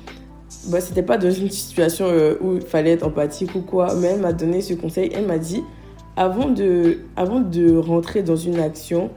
bah, 0.68 0.80
c'était 0.80 1.02
pas 1.02 1.18
dans 1.18 1.30
une 1.30 1.50
situation 1.50 2.06
euh, 2.08 2.36
où 2.40 2.54
il 2.56 2.62
fallait 2.62 2.92
être 2.92 3.06
empathique 3.06 3.54
ou 3.54 3.60
quoi, 3.60 3.94
mais 3.94 4.08
elle 4.08 4.20
m'a 4.20 4.32
donné 4.32 4.60
ce 4.60 4.74
conseil. 4.74 5.10
Elle 5.14 5.26
m'a 5.26 5.38
dit, 5.38 5.62
avant 6.16 6.48
de, 6.48 6.98
avant 7.16 7.40
de 7.40 7.76
rentrer 7.76 8.22
dans 8.22 8.36
une 8.36 8.58
action, 8.58 9.10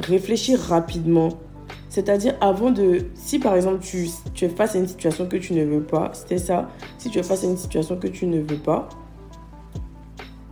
réfléchir 0.00 0.58
rapidement. 0.58 1.30
C'est-à-dire 1.88 2.34
avant 2.40 2.70
de... 2.70 3.06
Si 3.14 3.38
par 3.38 3.56
exemple 3.56 3.78
tu, 3.80 4.08
tu 4.34 4.44
es 4.44 4.48
face 4.48 4.76
à 4.76 4.78
une 4.78 4.86
situation 4.86 5.26
que 5.26 5.36
tu 5.36 5.54
ne 5.54 5.64
veux 5.64 5.82
pas, 5.82 6.10
c'était 6.12 6.38
ça. 6.38 6.68
Si 6.98 7.10
tu 7.10 7.18
es 7.18 7.22
face 7.22 7.44
à 7.44 7.46
une 7.46 7.56
situation 7.56 7.96
que 7.96 8.08
tu 8.08 8.26
ne 8.26 8.40
veux 8.40 8.58
pas, 8.58 8.88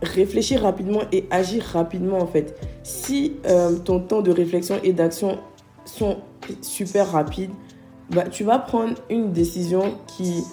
réfléchir 0.01 0.61
rapidement 0.61 1.01
et 1.11 1.25
agir 1.31 1.63
rapidement 1.63 2.19
en 2.19 2.27
fait. 2.27 2.59
Si 2.83 3.33
euh, 3.47 3.77
ton 3.77 3.99
temps 3.99 4.21
de 4.21 4.31
réflexion 4.31 4.79
et 4.83 4.93
d'action 4.93 5.37
sont 5.85 6.17
super 6.61 7.11
rapides, 7.11 7.51
bah, 8.11 8.23
tu 8.29 8.43
vas 8.43 8.59
prendre 8.59 8.95
une 9.09 9.31
décision 9.31 9.97
qui, 10.07 10.43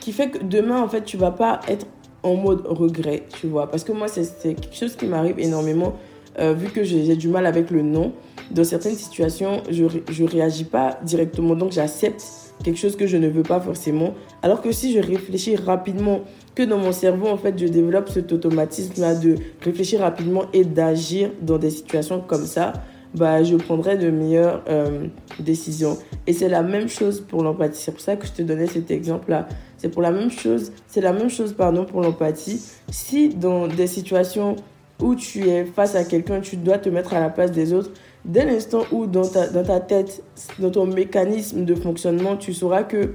qui 0.00 0.12
fait 0.12 0.30
que 0.30 0.42
demain 0.42 0.80
en 0.80 0.88
fait 0.88 1.04
tu 1.04 1.16
vas 1.16 1.30
pas 1.30 1.60
être 1.68 1.86
en 2.22 2.34
mode 2.34 2.66
regret, 2.66 3.24
tu 3.40 3.46
vois. 3.46 3.70
Parce 3.70 3.84
que 3.84 3.92
moi, 3.92 4.08
c'est 4.08 4.54
quelque 4.54 4.74
chose 4.74 4.96
qui 4.96 5.06
m'arrive 5.06 5.38
énormément, 5.38 5.94
euh, 6.38 6.52
vu 6.52 6.68
que 6.68 6.84
j'ai 6.84 7.16
du 7.16 7.28
mal 7.28 7.46
avec 7.46 7.70
le 7.70 7.82
non. 7.82 8.12
Dans 8.50 8.64
certaines 8.64 8.96
situations, 8.96 9.62
je 9.70 9.84
ne 9.84 10.28
réagis 10.28 10.64
pas 10.64 10.98
directement, 11.04 11.54
donc 11.54 11.72
j'accepte 11.72 12.22
quelque 12.64 12.78
chose 12.78 12.96
que 12.96 13.06
je 13.06 13.16
ne 13.16 13.28
veux 13.28 13.42
pas 13.42 13.60
forcément. 13.60 14.14
Alors 14.42 14.60
que 14.60 14.72
si 14.72 14.92
je 14.92 14.98
réfléchis 14.98 15.56
rapidement, 15.56 16.22
que 16.54 16.62
dans 16.64 16.78
mon 16.78 16.92
cerveau, 16.92 17.28
en 17.28 17.36
fait, 17.36 17.58
je 17.58 17.66
développe 17.66 18.08
cet 18.08 18.32
automatisme-là 18.32 19.14
de 19.14 19.36
réfléchir 19.62 20.00
rapidement 20.00 20.44
et 20.52 20.64
d'agir 20.64 21.30
dans 21.40 21.58
des 21.58 21.70
situations 21.70 22.20
comme 22.20 22.44
ça, 22.44 22.72
bah, 23.14 23.42
je 23.42 23.56
prendrai 23.56 23.96
de 23.96 24.10
meilleures 24.10 24.62
euh, 24.68 25.06
décisions. 25.38 25.98
Et 26.26 26.32
c'est 26.32 26.48
la 26.48 26.62
même 26.62 26.88
chose 26.88 27.20
pour 27.20 27.42
l'empathie. 27.42 27.80
C'est 27.82 27.92
pour 27.92 28.00
ça 28.00 28.16
que 28.16 28.26
je 28.26 28.32
te 28.32 28.42
donnais 28.42 28.66
cet 28.66 28.90
exemple-là. 28.90 29.48
C'est 29.78 29.88
pour 29.88 30.02
la 30.02 30.10
même 30.10 30.30
chose, 30.30 30.72
c'est 30.86 31.00
la 31.00 31.12
même 31.12 31.30
chose, 31.30 31.54
pardon, 31.54 31.84
pour 31.84 32.02
l'empathie. 32.02 32.62
Si 32.90 33.30
dans 33.30 33.66
des 33.66 33.86
situations 33.86 34.56
où 35.00 35.14
tu 35.14 35.48
es 35.48 35.64
face 35.64 35.94
à 35.94 36.04
quelqu'un, 36.04 36.40
tu 36.40 36.56
dois 36.56 36.78
te 36.78 36.88
mettre 36.88 37.14
à 37.14 37.20
la 37.20 37.30
place 37.30 37.50
des 37.50 37.72
autres, 37.72 37.90
dès 38.24 38.44
l'instant 38.44 38.82
où 38.92 39.06
dans 39.06 39.26
ta, 39.26 39.80
tête, 39.80 40.22
dans 40.58 40.70
ton 40.70 40.86
mécanisme 40.86 41.64
de 41.64 41.74
fonctionnement, 41.74 42.36
tu 42.36 42.52
sauras 42.52 42.82
que 42.82 43.14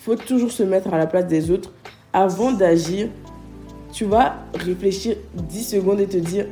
faut 0.00 0.16
toujours 0.16 0.50
se 0.50 0.62
mettre 0.62 0.92
à 0.92 0.98
la 0.98 1.06
place 1.06 1.26
des 1.26 1.50
autres 1.50 1.72
avant 2.12 2.52
d'agir. 2.52 3.08
Tu 3.92 4.04
vas 4.04 4.36
réfléchir 4.54 5.16
10 5.34 5.62
secondes 5.62 6.00
et 6.00 6.06
te 6.06 6.16
dire 6.16 6.46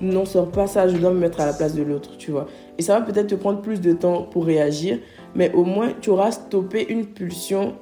non, 0.00 0.24
sors 0.24 0.50
pas 0.50 0.66
ça, 0.66 0.88
je 0.88 0.96
dois 0.96 1.12
me 1.12 1.18
mettre 1.18 1.40
à 1.40 1.46
la 1.46 1.52
place 1.52 1.74
de 1.74 1.82
l'autre, 1.82 2.16
tu 2.18 2.30
vois. 2.30 2.46
Et 2.78 2.82
ça 2.82 2.98
va 2.98 3.04
peut-être 3.04 3.28
te 3.28 3.34
prendre 3.34 3.60
plus 3.60 3.80
de 3.80 3.92
temps 3.92 4.22
pour 4.22 4.44
réagir, 4.44 4.98
mais 5.34 5.52
au 5.52 5.64
moins 5.64 5.92
tu 6.00 6.10
auras 6.10 6.32
stoppé 6.32 6.86
une 6.88 7.06
pulsion 7.06 7.74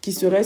qui 0.00 0.12
serait 0.12 0.42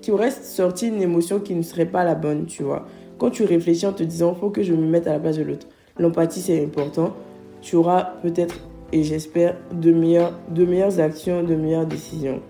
qui 0.00 0.12
aurait 0.12 0.30
sorti 0.30 0.88
une 0.88 1.02
émotion 1.02 1.40
qui 1.40 1.54
ne 1.54 1.62
serait 1.62 1.86
pas 1.86 2.04
la 2.04 2.14
bonne, 2.14 2.46
tu 2.46 2.62
vois. 2.62 2.86
Quand 3.18 3.30
tu 3.30 3.44
réfléchis 3.44 3.86
en 3.86 3.92
te 3.92 4.02
disant 4.02 4.34
faut 4.34 4.50
que 4.50 4.62
je 4.62 4.72
me 4.72 4.86
mette 4.86 5.06
à 5.06 5.12
la 5.12 5.18
place 5.18 5.38
de 5.38 5.42
l'autre. 5.42 5.66
L'empathie 5.98 6.40
c'est 6.40 6.64
important. 6.64 7.14
Tu 7.60 7.76
auras 7.76 8.14
peut-être 8.22 8.60
et 8.92 9.02
j'espère 9.02 9.56
de 9.72 9.92
meilleures 9.92 10.32
de 10.50 10.64
meilleures 10.64 11.00
actions, 11.00 11.42
de 11.42 11.54
meilleures 11.54 11.86
décisions. 11.86 12.40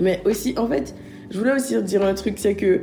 Mais 0.00 0.22
aussi 0.24 0.54
en 0.58 0.66
fait, 0.66 0.94
je 1.30 1.38
voulais 1.38 1.52
aussi 1.52 1.80
dire 1.82 2.04
un 2.04 2.14
truc, 2.14 2.38
c'est 2.38 2.54
que 2.54 2.82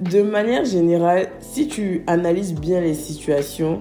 de 0.00 0.22
manière 0.22 0.64
générale, 0.64 1.28
si 1.40 1.68
tu 1.68 2.02
analyses 2.06 2.54
bien 2.54 2.80
les 2.80 2.94
situations, 2.94 3.80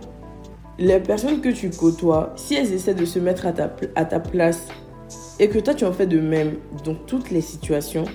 les 0.80 1.00
personnes 1.00 1.42
que 1.42 1.50
tu 1.50 1.70
côtoies, 1.70 2.34
si 2.36 2.56
elles 2.56 2.74
essaient 2.74 2.94
de 2.94 3.06
se 3.06 3.20
mettre 3.20 3.46
à 3.46 3.52
ta, 3.54 4.20
place 4.20 4.68
et 5.40 5.50
que 5.50 5.60
toi 5.60 5.74
tu 5.74 5.86
en 5.86 5.92
fais 5.92 6.08
de 6.08 6.20
même 6.20 6.54
dans 6.86 6.96
toutes 6.96 7.32
les 7.32 7.42
situations, 7.42 8.06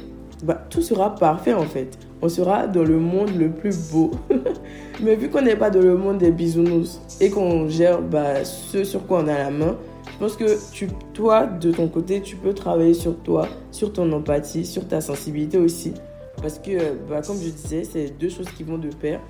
bah, 0.43 0.67
tout 0.71 0.83
sera 0.83 1.15
parfait 1.15 1.53
en 1.53 1.67
fait. 1.67 1.99
On 2.23 2.29
sera 2.29 2.67
dans 2.67 2.85
le 2.85 2.99
monde 2.99 3.35
le 3.39 3.51
plus 3.51 3.91
beau. 3.91 4.11
Mais 5.03 5.17
vu 5.17 5.29
qu'on 5.29 5.43
n'est 5.43 5.57
pas 5.57 5.71
dans 5.71 5.81
le 5.81 5.97
monde 5.97 6.19
des 6.19 6.31
bisounours 6.31 7.01
et 7.21 7.31
qu'on 7.31 7.69
gère 7.69 8.03
bah, 8.03 8.45
ce 8.45 8.85
sur 8.85 9.07
quoi 9.07 9.23
on 9.25 9.29
a 9.29 9.39
la 9.39 9.51
main, 9.51 9.77
je 10.13 10.19
pense 10.19 10.37
que 10.37 10.57
tu, 10.73 10.89
toi, 11.15 11.47
de 11.47 11.71
ton 11.73 11.89
côté, 11.89 12.21
tu 12.21 12.37
peux 12.37 12.53
travailler 12.53 12.93
sur 12.93 13.17
toi, 13.19 13.49
sur 13.71 13.93
ton 13.93 14.11
empathie, 14.13 14.67
sur 14.67 14.87
ta 14.87 15.01
sensibilité 15.01 15.57
aussi. 15.57 15.95
Parce 16.41 16.59
que, 16.59 16.95
bah, 17.09 17.21
comme 17.23 17.37
je 17.37 17.51
disais, 17.51 17.85
c'est 17.85 18.19
deux 18.19 18.31
choses 18.31 18.51
qui 18.51 18.63
vont 18.63 18.79
de 18.79 18.89
pair. 18.89 19.21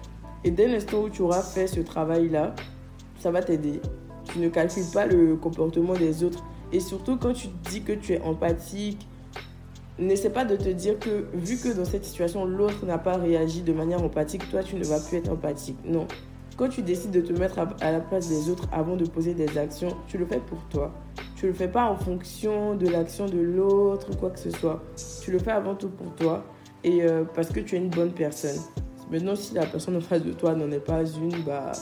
Et 0.45 0.50
dès 0.50 0.69
l'instant 0.69 1.02
où 1.02 1.11
tu 1.11 1.23
auras 1.23 1.43
fait 1.43 1.67
ce 1.67 1.81
travail-là, 1.81 2.55
ça 3.19 3.31
va 3.31 3.43
t'aider. 3.43 3.81
Tu 4.33 4.38
ne 4.38 4.49
calcules 4.49 4.90
pas 4.93 5.07
le 5.07 5.37
comportement 5.37 5.95
des 5.95 6.25
autres. 6.25 6.45
Et 6.73 6.81
surtout, 6.81 7.17
quand 7.17 7.33
tu 7.33 7.49
dis 7.69 7.83
que 7.83 7.93
tu 7.93 8.12
es 8.12 8.21
empathique, 8.23 9.07
n'essaie 9.99 10.31
pas 10.31 10.45
de 10.45 10.57
te 10.57 10.69
dire 10.69 10.99
que, 10.99 11.26
vu 11.35 11.57
que 11.59 11.76
dans 11.76 11.85
cette 11.85 12.05
situation, 12.05 12.45
l'autre 12.45 12.87
n'a 12.87 12.99
pas 12.99 13.17
réagi 13.17 13.62
de 13.62 13.73
manière 13.73 14.02
empathique, 14.02 14.49
toi, 14.50 14.62
tu 14.62 14.76
ne 14.76 14.85
vas 14.85 15.00
plus 15.00 15.19
être 15.19 15.31
empathique. 15.31 15.79
Non. 15.85 16.07
Quand 16.57 16.69
tu 16.69 16.83
décides 16.83 17.11
de 17.11 17.21
te 17.21 17.33
mettre 17.33 17.59
à, 17.59 17.90
la 17.90 18.00
place 18.00 18.29
des 18.29 18.50
autres 18.50 18.69
avant 18.73 18.97
de 18.97 19.05
poser 19.07 19.35
des 19.35 19.59
actions, 19.59 19.97
tu 20.07 20.17
le 20.17 20.26
fais 20.26 20.40
pour 20.40 20.62
toi. 20.69 20.93
Tu 21.37 21.47
le 21.47 21.55
fais 21.55 21.69
pas 21.69 21.87
en 21.87 21.97
fonction 21.97 22.76
de 22.76 22.87
l'action 22.87 23.26
de 23.26 23.40
l'autre 23.40 24.09
ou 24.12 24.17
quoi 24.17 24.31
que 24.31 24.38
ce 24.38 24.50
soit. 24.50 24.83
Tu 25.25 25.33
le 25.33 25.38
fais 25.38 25.52
avant 25.52 25.75
tout 25.75 25.88
pour 25.88 26.14
toi 26.14 26.45
et 26.84 27.02
euh, 27.02 27.25
parce 27.34 27.49
que 27.50 27.60
tu 27.60 27.76
es 27.76 27.78
une 27.78 27.90
bonne 27.90 28.12
personne. 28.12 28.58
Maintenant, 29.10 29.34
si 29.34 29.54
la 29.54 29.66
personne 29.66 29.96
en 29.96 30.00
face 30.00 30.22
de 30.22 30.32
toi 30.32 30.54
n'en 30.54 30.70
est 30.70 30.84
pas 30.84 31.02
une, 31.02 31.42
bah, 31.44 31.72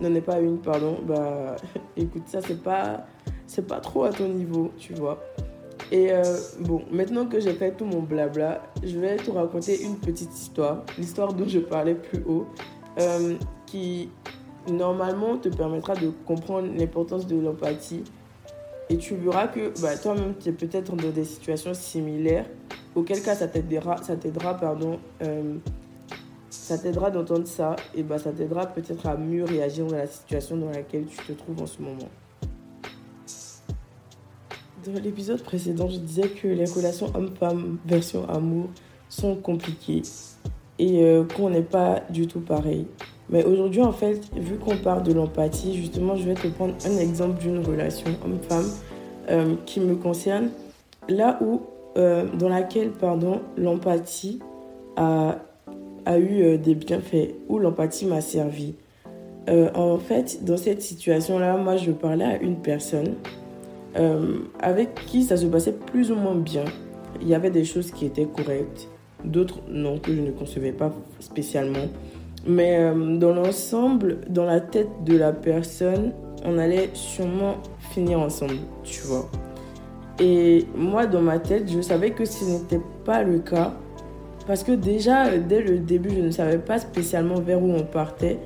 n'en 0.00 0.14
est 0.14 0.20
pas 0.20 0.38
une, 0.40 0.58
pardon, 0.58 0.98
bah, 1.06 1.56
écoute, 1.96 2.24
ça 2.26 2.40
c'est 2.42 2.62
pas, 2.62 3.06
c'est 3.46 3.66
pas 3.66 3.80
trop 3.80 4.04
à 4.04 4.10
ton 4.10 4.28
niveau, 4.28 4.70
tu 4.76 4.92
vois. 4.92 5.22
Et 5.90 6.12
euh, 6.12 6.22
bon, 6.60 6.82
maintenant 6.90 7.26
que 7.26 7.40
j'ai 7.40 7.54
fait 7.54 7.72
tout 7.72 7.84
mon 7.84 8.02
blabla, 8.02 8.62
je 8.82 8.98
vais 8.98 9.16
te 9.16 9.30
raconter 9.30 9.82
une 9.82 9.96
petite 9.96 10.34
histoire, 10.34 10.82
l'histoire 10.98 11.32
dont 11.32 11.46
je 11.46 11.58
parlais 11.58 11.94
plus 11.94 12.22
haut, 12.26 12.46
euh, 13.00 13.34
qui 13.66 14.10
normalement 14.70 15.36
te 15.36 15.48
permettra 15.48 15.94
de 15.94 16.10
comprendre 16.26 16.68
l'importance 16.76 17.26
de 17.26 17.36
l'empathie. 17.36 18.04
Et 18.90 18.98
tu 18.98 19.14
verras 19.14 19.48
que 19.48 19.72
bah, 19.80 19.96
toi-même, 19.96 20.34
tu 20.38 20.50
es 20.50 20.52
peut-être 20.52 20.94
dans 20.94 21.10
des 21.10 21.24
situations 21.24 21.72
similaires 21.72 22.46
auquel 22.94 23.22
cas 23.22 23.34
ça 23.34 23.48
t'aidera, 23.48 24.02
ça 24.02 24.16
t'aidera, 24.16 24.54
pardon, 24.54 24.98
euh, 25.22 25.54
ça 26.50 26.78
t'aidera 26.78 27.10
d'entendre 27.10 27.46
ça 27.46 27.76
et 27.94 28.02
bah 28.02 28.18
ça 28.18 28.32
t'aidera 28.32 28.66
peut-être 28.66 29.06
à 29.06 29.16
mieux 29.16 29.44
réagir 29.44 29.86
dans 29.86 29.96
la 29.96 30.06
situation 30.06 30.56
dans 30.56 30.70
laquelle 30.70 31.04
tu 31.06 31.16
te 31.16 31.32
trouves 31.32 31.60
en 31.60 31.66
ce 31.66 31.82
moment. 31.82 32.08
Dans 34.86 35.00
l'épisode 35.02 35.42
précédent, 35.42 35.88
je 35.88 35.98
disais 35.98 36.28
que 36.28 36.46
les 36.46 36.66
relations 36.66 37.10
homme-femme 37.14 37.78
version 37.86 38.28
amour 38.28 38.68
sont 39.08 39.34
compliquées 39.36 40.02
et 40.78 41.04
euh, 41.04 41.24
qu'on 41.24 41.50
n'est 41.50 41.62
pas 41.62 42.02
du 42.10 42.26
tout 42.26 42.40
pareil. 42.40 42.86
Mais 43.30 43.44
aujourd'hui, 43.44 43.80
en 43.80 43.92
fait, 43.92 44.20
vu 44.36 44.58
qu'on 44.58 44.76
parle 44.76 45.02
de 45.02 45.12
l'empathie, 45.12 45.76
justement, 45.76 46.16
je 46.16 46.24
vais 46.24 46.34
te 46.34 46.46
prendre 46.48 46.74
un 46.86 46.98
exemple 46.98 47.40
d'une 47.40 47.64
relation 47.64 48.10
homme-femme 48.24 48.70
euh, 49.30 49.54
qui 49.64 49.80
me 49.80 49.94
concerne. 49.96 50.50
Là 51.08 51.38
où 51.42 51.62
euh, 51.96 52.26
dans 52.38 52.48
laquelle 52.48 52.90
pardon, 52.90 53.40
l'empathie 53.56 54.40
a, 54.96 55.38
a 56.06 56.18
eu 56.18 56.42
euh, 56.42 56.58
des 56.58 56.74
bienfaits, 56.74 57.34
où 57.48 57.58
l'empathie 57.58 58.06
m'a 58.06 58.20
servi. 58.20 58.74
Euh, 59.48 59.70
en 59.74 59.98
fait, 59.98 60.44
dans 60.44 60.56
cette 60.56 60.82
situation-là, 60.82 61.56
moi, 61.56 61.76
je 61.76 61.92
parlais 61.92 62.24
à 62.24 62.40
une 62.40 62.56
personne 62.56 63.14
avec 64.58 64.96
qui 65.06 65.22
ça 65.22 65.36
se 65.36 65.46
passait 65.46 65.70
plus 65.72 66.10
ou 66.10 66.16
moins 66.16 66.34
bien. 66.34 66.64
Il 67.20 67.28
y 67.28 67.34
avait 67.34 67.52
des 67.52 67.64
choses 67.64 67.92
qui 67.92 68.06
étaient 68.06 68.26
correctes, 68.26 68.88
d'autres 69.24 69.60
non, 69.68 70.00
que 70.00 70.12
je 70.12 70.20
ne 70.20 70.32
concevais 70.32 70.72
pas 70.72 70.92
spécialement. 71.20 71.86
Mais 72.44 72.92
dans 73.20 73.32
l'ensemble, 73.32 74.18
dans 74.28 74.46
la 74.46 74.60
tête 74.60 74.88
de 75.06 75.16
la 75.16 75.32
personne, 75.32 76.10
on 76.44 76.58
allait 76.58 76.90
sûrement 76.92 77.54
finir 77.92 78.18
ensemble, 78.18 78.56
tu 78.82 79.02
vois. 79.02 79.30
Et 80.20 80.66
moi, 80.76 81.06
dans 81.06 81.22
ma 81.22 81.38
tête, 81.38 81.70
je 81.70 81.80
savais 81.80 82.10
que 82.10 82.24
ce 82.24 82.44
n'était 82.44 82.80
pas 83.04 83.22
le 83.22 83.38
cas. 83.40 83.74
Parce 84.46 84.62
que 84.62 84.72
déjà, 84.72 85.36
dès 85.38 85.62
le 85.62 85.78
début, 85.78 86.10
je 86.10 86.20
ne 86.20 86.30
savais 86.30 86.58
pas 86.58 86.78
spécialement 86.78 87.40
vers 87.40 87.62
où 87.62 87.72
on 87.72 87.82
partait. 87.82 88.38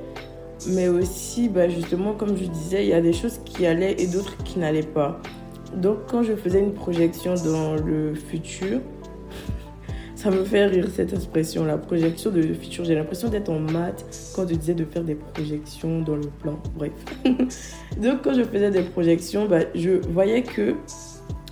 Mais 0.69 0.89
aussi, 0.89 1.49
bah, 1.49 1.69
justement, 1.69 2.15
comme 2.15 2.37
je 2.37 2.45
disais, 2.45 2.85
il 2.85 2.89
y 2.89 2.93
a 2.93 3.01
des 3.01 3.13
choses 3.13 3.41
qui 3.45 3.67
allaient 3.67 3.97
et 3.99 4.07
d'autres 4.07 4.37
qui 4.45 4.59
n'allaient 4.59 4.83
pas. 4.83 5.21
Donc, 5.75 5.99
quand 6.09 6.23
je 6.23 6.35
faisais 6.35 6.61
une 6.61 6.73
projection 6.73 7.35
dans 7.35 7.75
le 7.75 8.15
futur, 8.15 8.81
ça 10.15 10.31
me 10.31 10.45
fait 10.45 10.67
rire 10.67 10.89
cette 10.95 11.13
expression, 11.13 11.65
la 11.65 11.77
projection 11.77 12.31
de 12.31 12.43
futur. 12.55 12.85
J'ai 12.85 12.95
l'impression 12.95 13.29
d'être 13.29 13.51
en 13.51 13.61
maths 13.61 14.33
quand 14.35 14.49
je 14.49 14.55
disais 14.55 14.75
de 14.75 14.85
faire 14.85 15.05
des 15.05 15.17
projections 15.17 16.01
dans 16.01 16.17
le 16.17 16.29
plan. 16.41 16.59
Bref. 16.77 16.93
Donc, 18.01 18.23
quand 18.23 18.35
je 18.35 18.43
faisais 18.43 18.71
des 18.71 18.83
projections, 18.83 19.47
bah, 19.47 19.61
je 19.75 19.91
voyais 20.11 20.43
que 20.43 20.75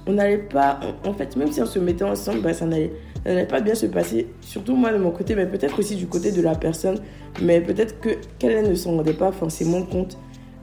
on 0.07 0.13
n'allait 0.13 0.39
pas, 0.39 0.81
en 1.05 1.13
fait, 1.13 1.37
même 1.37 1.51
si 1.51 1.61
on 1.61 1.67
se 1.67 1.79
mettait 1.79 2.05
ensemble, 2.05 2.41
bah, 2.41 2.55
ça 2.55 2.67
n'allait 2.67 2.93
pas 3.49 3.61
bien 3.61 3.75
se 3.75 3.87
passer, 3.87 4.29
surtout 4.41 4.77
moi 4.77 4.93
de 4.93 4.99
mon 4.99 5.11
côté, 5.11 5.35
mais 5.35 5.47
peut-être 5.47 5.79
aussi 5.79 5.97
du 5.97 6.07
côté 6.07 6.31
de 6.33 6.41
la 6.41 6.55
personne, 6.55 6.99
mais 7.43 7.61
peut-être 7.61 8.01
que 8.01 8.11
qu'elle 8.39 8.69
ne 8.69 8.75
s'en 8.75 8.97
rendait 8.97 9.13
pas 9.13 9.33
forcément 9.33 9.83
compte. 9.83 10.17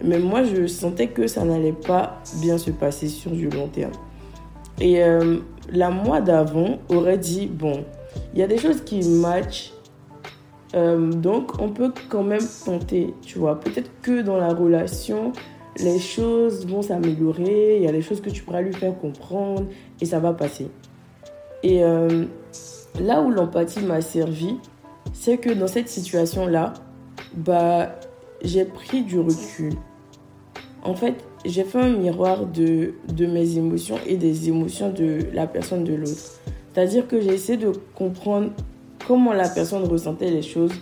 Mais 0.03 0.17
moi, 0.17 0.43
je 0.43 0.65
sentais 0.65 1.07
que 1.07 1.27
ça 1.27 1.45
n'allait 1.45 1.71
pas 1.73 2.21
bien 2.41 2.57
se 2.57 2.71
passer 2.71 3.07
sur 3.07 3.31
du 3.31 3.49
long 3.49 3.67
terme. 3.67 3.91
Et 4.81 5.03
euh, 5.03 5.37
la 5.71 5.91
mois 5.91 6.19
d'avant 6.19 6.79
aurait 6.89 7.17
dit, 7.17 7.47
bon, 7.47 7.85
il 8.33 8.39
y 8.39 8.43
a 8.43 8.47
des 8.47 8.57
choses 8.57 8.81
qui 8.81 9.07
matchent, 9.07 9.71
euh, 10.75 11.11
donc 11.11 11.61
on 11.61 11.69
peut 11.69 11.91
quand 12.09 12.23
même 12.23 12.45
tenter, 12.65 13.13
tu 13.21 13.37
vois. 13.37 13.59
Peut-être 13.59 13.91
que 14.01 14.21
dans 14.21 14.37
la 14.37 14.49
relation, 14.49 15.31
les 15.77 15.99
choses 15.99 16.67
vont 16.67 16.81
s'améliorer, 16.81 17.77
il 17.77 17.83
y 17.83 17.87
a 17.87 17.91
des 17.91 18.01
choses 18.01 18.21
que 18.21 18.29
tu 18.29 18.43
pourras 18.43 18.61
lui 18.61 18.73
faire 18.73 18.97
comprendre 18.97 19.65
et 19.99 20.05
ça 20.05 20.19
va 20.19 20.33
passer. 20.33 20.67
Et 21.63 21.83
euh, 21.83 22.25
là 22.99 23.21
où 23.21 23.31
l'empathie 23.31 23.81
m'a 23.81 24.01
servi, 24.01 24.57
c'est 25.13 25.37
que 25.37 25.49
dans 25.49 25.67
cette 25.67 25.89
situation-là, 25.89 26.73
bah, 27.35 27.95
j'ai 28.43 28.65
pris 28.65 29.03
du 29.03 29.19
recul. 29.19 29.73
En 30.83 30.95
fait, 30.95 31.15
j'ai 31.45 31.63
fait 31.63 31.79
un 31.79 31.89
miroir 31.89 32.45
de, 32.45 32.93
de 33.11 33.25
mes 33.25 33.57
émotions 33.57 33.97
et 34.05 34.17
des 34.17 34.49
émotions 34.49 34.89
de 34.89 35.19
la 35.33 35.47
personne 35.47 35.83
de 35.83 35.93
l'autre. 35.93 36.39
C'est-à-dire 36.73 37.07
que 37.07 37.21
j'ai 37.21 37.33
essayé 37.33 37.57
de 37.57 37.71
comprendre 37.95 38.51
comment 39.07 39.33
la 39.33 39.49
personne 39.49 39.83
ressentait 39.83 40.31
les 40.31 40.41
choses 40.41 40.73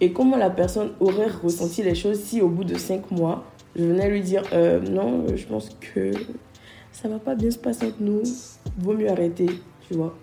et 0.00 0.12
comment 0.12 0.36
la 0.36 0.50
personne 0.50 0.90
aurait 1.00 1.28
ressenti 1.28 1.82
les 1.82 1.94
choses 1.94 2.20
si 2.20 2.40
au 2.40 2.48
bout 2.48 2.64
de 2.64 2.76
cinq 2.76 3.10
mois, 3.10 3.44
je 3.76 3.84
venais 3.84 4.08
lui 4.08 4.20
dire 4.20 4.42
euh, 4.52 4.80
non, 4.80 5.26
je 5.34 5.46
pense 5.46 5.70
que 5.80 6.12
ça 6.92 7.08
va 7.08 7.18
pas 7.18 7.34
bien 7.34 7.50
se 7.50 7.58
passer 7.58 7.86
entre 7.86 8.00
nous, 8.00 8.22
vaut 8.78 8.94
mieux 8.94 9.10
arrêter, 9.10 9.46
tu 9.88 9.94
vois. 9.94 10.16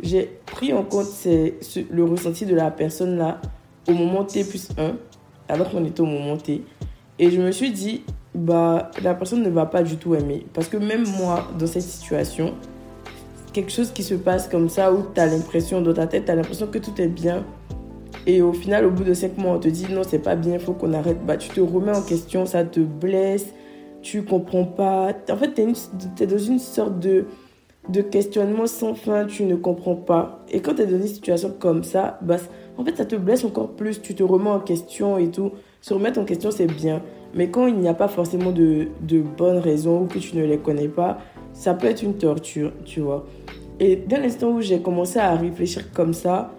J'ai 0.00 0.30
pris 0.46 0.72
en 0.72 0.84
compte 0.84 1.06
le 1.26 2.04
ressenti 2.04 2.46
de 2.46 2.54
la 2.54 2.70
personne 2.70 3.16
là 3.16 3.40
au 3.88 3.92
moment 3.92 4.24
T 4.24 4.44
plus 4.44 4.68
1, 4.76 4.96
alors 5.48 5.70
qu'on 5.70 5.84
était 5.84 6.00
au 6.00 6.06
moment 6.06 6.36
T. 6.36 6.62
Et 7.18 7.30
je 7.30 7.40
me 7.40 7.50
suis 7.50 7.72
dit, 7.72 8.02
bah, 8.34 8.90
la 9.02 9.14
personne 9.14 9.42
ne 9.42 9.50
va 9.50 9.66
pas 9.66 9.82
du 9.82 9.96
tout 9.96 10.14
aimer. 10.14 10.46
Parce 10.54 10.68
que 10.68 10.76
même 10.76 11.04
moi, 11.18 11.48
dans 11.58 11.66
cette 11.66 11.82
situation, 11.82 12.54
quelque 13.52 13.72
chose 13.72 13.90
qui 13.90 14.02
se 14.02 14.14
passe 14.14 14.46
comme 14.48 14.68
ça, 14.68 14.92
où 14.92 15.04
tu 15.14 15.20
as 15.20 15.26
l'impression, 15.26 15.80
dans 15.80 15.94
ta 15.94 16.06
tête, 16.06 16.26
tu 16.26 16.30
as 16.30 16.36
l'impression 16.36 16.66
que 16.66 16.78
tout 16.78 17.00
est 17.00 17.08
bien. 17.08 17.44
Et 18.26 18.42
au 18.42 18.52
final, 18.52 18.84
au 18.84 18.90
bout 18.90 19.04
de 19.04 19.14
5 19.14 19.38
mois, 19.38 19.52
on 19.54 19.58
te 19.58 19.68
dit, 19.68 19.86
non, 19.90 20.02
c'est 20.06 20.18
pas 20.18 20.36
bien, 20.36 20.54
il 20.54 20.60
faut 20.60 20.72
qu'on 20.72 20.92
arrête. 20.92 21.24
Bah, 21.24 21.36
tu 21.36 21.48
te 21.48 21.60
remets 21.60 21.96
en 21.96 22.02
question, 22.02 22.46
ça 22.46 22.64
te 22.64 22.80
blesse, 22.80 23.54
tu 24.02 24.22
comprends 24.22 24.64
pas. 24.64 25.12
En 25.30 25.36
fait, 25.36 25.54
tu 25.54 25.62
es, 26.22 26.26
dans 26.26 26.38
une 26.38 26.58
sorte 26.58 26.98
de, 26.98 27.26
de 27.88 28.02
questionnement 28.02 28.66
sans 28.66 28.94
fin, 28.94 29.24
tu 29.24 29.44
ne 29.44 29.56
comprends 29.56 29.96
pas. 29.96 30.44
Et 30.50 30.60
quand 30.60 30.74
tu 30.74 30.82
es 30.82 30.86
dans 30.86 30.98
une 30.98 31.06
situation 31.06 31.54
comme 31.58 31.84
ça, 31.84 32.18
bah, 32.22 32.36
en 32.76 32.84
fait, 32.84 32.96
ça 32.96 33.04
te 33.04 33.16
blesse 33.16 33.44
encore 33.44 33.70
plus, 33.70 34.00
tu 34.00 34.14
te 34.14 34.22
remets 34.22 34.50
en 34.50 34.60
question 34.60 35.18
et 35.18 35.30
tout. 35.30 35.52
Se 35.80 35.94
remettre 35.94 36.20
en 36.20 36.24
question, 36.24 36.50
c'est 36.50 36.66
bien. 36.66 37.02
Mais 37.34 37.50
quand 37.50 37.66
il 37.66 37.76
n'y 37.76 37.88
a 37.88 37.94
pas 37.94 38.08
forcément 38.08 38.52
de, 38.52 38.88
de, 39.00 39.20
bonnes 39.20 39.58
raisons 39.58 40.02
ou 40.02 40.06
que 40.06 40.18
tu 40.18 40.36
ne 40.36 40.44
les 40.44 40.58
connais 40.58 40.88
pas, 40.88 41.18
ça 41.52 41.74
peut 41.74 41.86
être 41.86 42.02
une 42.02 42.14
torture, 42.14 42.72
tu 42.84 43.00
vois. 43.00 43.26
Et 43.80 43.96
dès 43.96 44.20
l'instant 44.20 44.50
où 44.50 44.60
j'ai 44.60 44.80
commencé 44.80 45.18
à 45.18 45.34
réfléchir 45.34 45.92
comme 45.92 46.14
ça, 46.14 46.52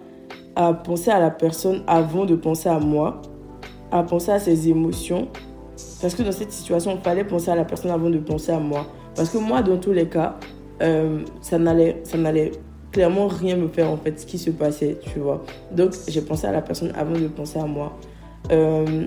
à 0.56 0.72
penser 0.72 1.10
à 1.10 1.20
la 1.20 1.30
personne 1.30 1.82
avant 1.86 2.24
de 2.24 2.34
penser 2.34 2.68
à 2.68 2.78
moi, 2.78 3.20
à 3.90 4.02
penser 4.02 4.32
à 4.32 4.38
ses 4.38 4.68
émotions, 4.68 5.28
parce 6.00 6.14
que 6.14 6.22
dans 6.22 6.32
cette 6.32 6.52
situation, 6.52 6.92
il 6.94 7.00
fallait 7.02 7.24
penser 7.24 7.50
à 7.50 7.54
la 7.54 7.64
personne 7.64 7.90
avant 7.90 8.10
de 8.10 8.18
penser 8.18 8.52
à 8.52 8.58
moi. 8.58 8.86
Parce 9.14 9.30
que 9.30 9.38
moi, 9.38 9.62
dans 9.62 9.76
tous 9.76 9.92
les 9.92 10.08
cas, 10.08 10.36
euh, 10.82 11.20
ça 11.40 11.58
n'allait 11.58 12.02
clairement 12.92 13.28
rien 13.28 13.56
me 13.56 13.68
faire 13.68 13.90
en 13.90 13.96
fait 13.96 14.18
ce 14.18 14.26
qui 14.26 14.38
se 14.38 14.50
passait, 14.50 14.98
tu 15.12 15.20
vois. 15.20 15.44
Donc 15.72 15.94
j'ai 16.08 16.22
pensé 16.22 16.46
à 16.46 16.52
la 16.52 16.62
personne 16.62 16.92
avant 16.96 17.18
de 17.18 17.28
penser 17.28 17.58
à 17.58 17.66
moi. 17.66 17.96
Euh, 18.50 19.06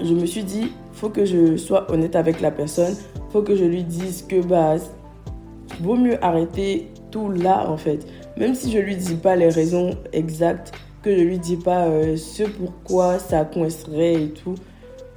je 0.00 0.14
me 0.14 0.26
suis 0.26 0.44
dit, 0.44 0.72
faut 0.92 1.08
que 1.08 1.24
je 1.24 1.56
sois 1.56 1.90
honnête 1.90 2.16
avec 2.16 2.40
la 2.40 2.50
personne, 2.50 2.94
faut 3.30 3.42
que 3.42 3.56
je 3.56 3.64
lui 3.64 3.84
dise 3.84 4.22
que 4.22 4.40
bah, 4.40 4.76
vaut 5.80 5.96
mieux 5.96 6.22
arrêter 6.24 6.88
tout 7.10 7.30
là 7.30 7.68
en 7.68 7.76
fait. 7.76 8.06
Même 8.36 8.54
si 8.54 8.70
je 8.70 8.78
lui 8.78 8.96
dis 8.96 9.14
pas 9.14 9.36
les 9.36 9.48
raisons 9.48 9.96
exactes, 10.12 10.72
que 11.02 11.16
je 11.16 11.22
lui 11.22 11.38
dis 11.38 11.56
pas 11.56 11.86
euh, 11.86 12.16
ce 12.16 12.42
pourquoi 12.42 13.18
ça 13.18 13.44
coincerait 13.44 14.14
et 14.24 14.30
tout, 14.30 14.56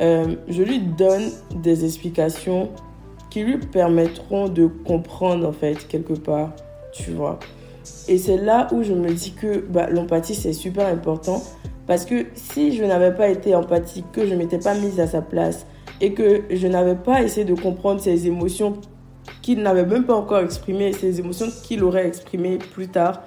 euh, 0.01 0.35
je 0.47 0.63
lui 0.63 0.79
donne 0.79 1.29
des 1.55 1.83
explications 1.83 2.69
qui 3.29 3.43
lui 3.43 3.57
permettront 3.57 4.47
de 4.47 4.67
comprendre 4.67 5.47
en 5.47 5.51
fait 5.51 5.87
quelque 5.87 6.13
part, 6.13 6.53
tu 6.93 7.11
vois. 7.11 7.39
Et 8.07 8.17
c'est 8.17 8.37
là 8.37 8.67
où 8.71 8.83
je 8.83 8.93
me 8.93 9.11
dis 9.11 9.33
que 9.33 9.65
bah, 9.69 9.89
l'empathie 9.89 10.35
c'est 10.35 10.53
super 10.53 10.87
important 10.87 11.43
parce 11.87 12.05
que 12.05 12.27
si 12.35 12.75
je 12.75 12.83
n'avais 12.83 13.13
pas 13.13 13.29
été 13.29 13.55
empathique, 13.55 14.05
que 14.11 14.27
je 14.27 14.35
m'étais 14.35 14.59
pas 14.59 14.75
mise 14.75 14.99
à 14.99 15.07
sa 15.07 15.21
place 15.21 15.65
et 16.01 16.13
que 16.13 16.43
je 16.51 16.67
n'avais 16.67 16.95
pas 16.95 17.23
essayé 17.23 17.45
de 17.45 17.55
comprendre 17.55 17.99
ses 17.99 18.27
émotions 18.27 18.73
qu'il 19.49 19.63
n'avait 19.63 19.83
même 19.83 20.03
pas 20.03 20.13
encore 20.13 20.41
exprimées, 20.41 20.93
ses 20.93 21.19
émotions 21.19 21.47
qu'il 21.63 21.83
aurait 21.83 22.05
exprimées 22.05 22.59
plus 22.59 22.87
tard, 22.87 23.23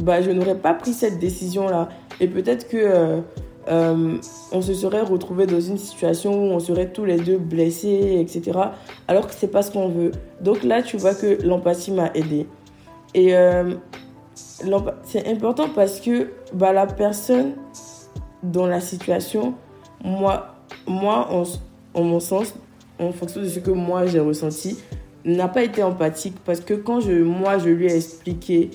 bah, 0.00 0.22
je 0.22 0.30
n'aurais 0.30 0.54
pas 0.54 0.72
pris 0.72 0.92
cette 0.92 1.18
décision-là. 1.18 1.88
Et 2.20 2.28
peut-être 2.28 2.68
que 2.68 2.76
euh, 2.76 3.20
euh, 3.66 4.18
on 4.52 4.62
se 4.62 4.72
serait 4.72 5.00
retrouvé 5.00 5.46
dans 5.46 5.58
une 5.58 5.76
situation 5.76 6.32
où 6.32 6.52
on 6.52 6.60
serait 6.60 6.92
tous 6.92 7.04
les 7.04 7.16
deux 7.16 7.38
blessés, 7.38 8.18
etc. 8.20 8.56
Alors 9.08 9.26
que 9.26 9.34
c'est 9.34 9.48
pas 9.48 9.62
ce 9.62 9.72
qu'on 9.72 9.88
veut. 9.88 10.12
Donc 10.40 10.62
là, 10.62 10.80
tu 10.80 10.96
vois 10.96 11.16
que 11.16 11.42
l'empathie 11.44 11.90
m'a 11.90 12.12
aidé. 12.14 12.46
Et 13.14 13.36
euh, 13.36 13.74
c'est 15.02 15.26
important 15.26 15.66
parce 15.74 15.98
que 16.00 16.30
bah, 16.54 16.72
la 16.72 16.86
personne 16.86 17.54
dans 18.44 18.68
la 18.68 18.80
situation, 18.80 19.54
moi, 20.04 20.54
moi 20.86 21.28
en, 21.94 22.04
mon 22.04 22.20
sens, 22.20 22.54
en 23.00 23.10
fonction 23.10 23.40
de 23.40 23.48
ce 23.48 23.58
que 23.58 23.72
moi 23.72 24.06
j'ai 24.06 24.20
ressenti, 24.20 24.78
n'a 25.36 25.48
pas 25.48 25.62
été 25.62 25.82
empathique 25.82 26.36
parce 26.44 26.60
que 26.60 26.74
quand 26.74 27.00
je, 27.00 27.12
moi 27.12 27.58
je 27.58 27.68
lui 27.68 27.86
ai 27.86 27.96
expliqué, 27.96 28.70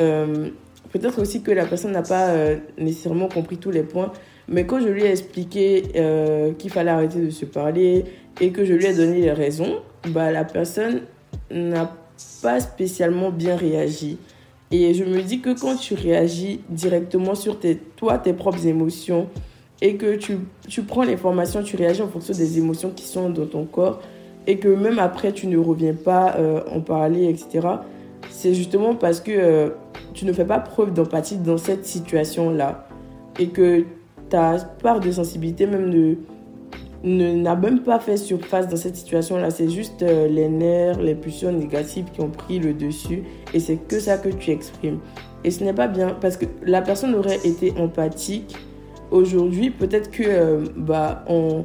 euh, 0.00 0.50
peut-être 0.92 1.20
aussi 1.20 1.42
que 1.42 1.50
la 1.50 1.66
personne 1.66 1.92
n'a 1.92 2.02
pas 2.02 2.28
euh, 2.28 2.56
nécessairement 2.78 3.28
compris 3.28 3.56
tous 3.56 3.70
les 3.70 3.82
points, 3.82 4.12
mais 4.48 4.66
quand 4.66 4.80
je 4.80 4.88
lui 4.88 5.02
ai 5.02 5.10
expliqué 5.10 5.84
euh, 5.96 6.52
qu'il 6.52 6.70
fallait 6.70 6.90
arrêter 6.90 7.20
de 7.20 7.30
se 7.30 7.44
parler 7.44 8.04
et 8.40 8.50
que 8.50 8.64
je 8.64 8.74
lui 8.74 8.86
ai 8.86 8.94
donné 8.94 9.20
les 9.20 9.32
raisons, 9.32 9.80
bah, 10.08 10.30
la 10.30 10.44
personne 10.44 11.02
n'a 11.50 11.92
pas 12.42 12.60
spécialement 12.60 13.30
bien 13.30 13.56
réagi. 13.56 14.18
Et 14.70 14.94
je 14.94 15.04
me 15.04 15.22
dis 15.22 15.40
que 15.40 15.58
quand 15.58 15.76
tu 15.76 15.94
réagis 15.94 16.60
directement 16.68 17.34
sur 17.34 17.58
tes, 17.58 17.76
toi, 17.76 18.18
tes 18.18 18.32
propres 18.32 18.66
émotions, 18.66 19.28
et 19.82 19.96
que 19.96 20.16
tu, 20.16 20.38
tu 20.68 20.82
prends 20.82 21.04
l'information, 21.04 21.62
tu 21.62 21.76
réagis 21.76 22.02
en 22.02 22.08
fonction 22.08 22.34
des 22.34 22.58
émotions 22.58 22.90
qui 22.90 23.04
sont 23.04 23.28
dans 23.28 23.46
ton 23.46 23.64
corps, 23.64 24.00
et 24.46 24.58
que 24.58 24.68
même 24.68 24.98
après 24.98 25.32
tu 25.32 25.46
ne 25.46 25.58
reviens 25.58 25.94
pas 25.94 26.36
euh, 26.36 26.60
en 26.72 26.80
parler, 26.80 27.28
etc., 27.28 27.66
c'est 28.30 28.54
justement 28.54 28.94
parce 28.94 29.20
que 29.20 29.32
euh, 29.32 29.68
tu 30.14 30.24
ne 30.24 30.32
fais 30.32 30.44
pas 30.44 30.58
preuve 30.58 30.92
d'empathie 30.92 31.36
dans 31.36 31.58
cette 31.58 31.86
situation-là, 31.86 32.88
et 33.38 33.48
que 33.48 33.84
ta 34.28 34.56
part 34.82 35.00
de 35.00 35.10
sensibilité 35.10 35.66
même 35.66 35.90
de 35.90 36.16
n'a 37.04 37.54
même 37.54 37.80
pas 37.80 38.00
fait 38.00 38.16
surface 38.16 38.68
dans 38.68 38.76
cette 38.76 38.96
situation-là. 38.96 39.50
C'est 39.50 39.68
juste 39.68 40.02
euh, 40.02 40.26
les 40.26 40.48
nerfs, 40.48 41.00
les 41.00 41.14
pulsions 41.14 41.52
négatives 41.52 42.06
qui 42.12 42.20
ont 42.20 42.30
pris 42.30 42.58
le 42.58 42.74
dessus. 42.74 43.22
Et 43.54 43.60
c'est 43.60 43.76
que 43.76 44.00
ça 44.00 44.18
que 44.18 44.28
tu 44.28 44.50
exprimes. 44.50 44.98
Et 45.44 45.52
ce 45.52 45.62
n'est 45.62 45.74
pas 45.74 45.86
bien 45.86 46.16
parce 46.20 46.36
que 46.36 46.46
la 46.64 46.82
personne 46.82 47.14
aurait 47.14 47.38
été 47.44 47.72
empathique. 47.78 48.56
Aujourd'hui, 49.12 49.70
peut-être 49.70 50.10
que 50.10 50.64
bah, 50.76 51.24
on, 51.28 51.64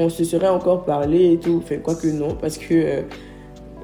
on, 0.00 0.08
se 0.08 0.24
serait 0.24 0.48
encore 0.48 0.84
parlé 0.84 1.32
et 1.32 1.38
tout. 1.38 1.60
Enfin, 1.62 1.76
quoi 1.78 1.94
que 1.94 2.08
non, 2.08 2.34
parce 2.34 2.58
que 2.58 2.74
euh, 2.74 3.02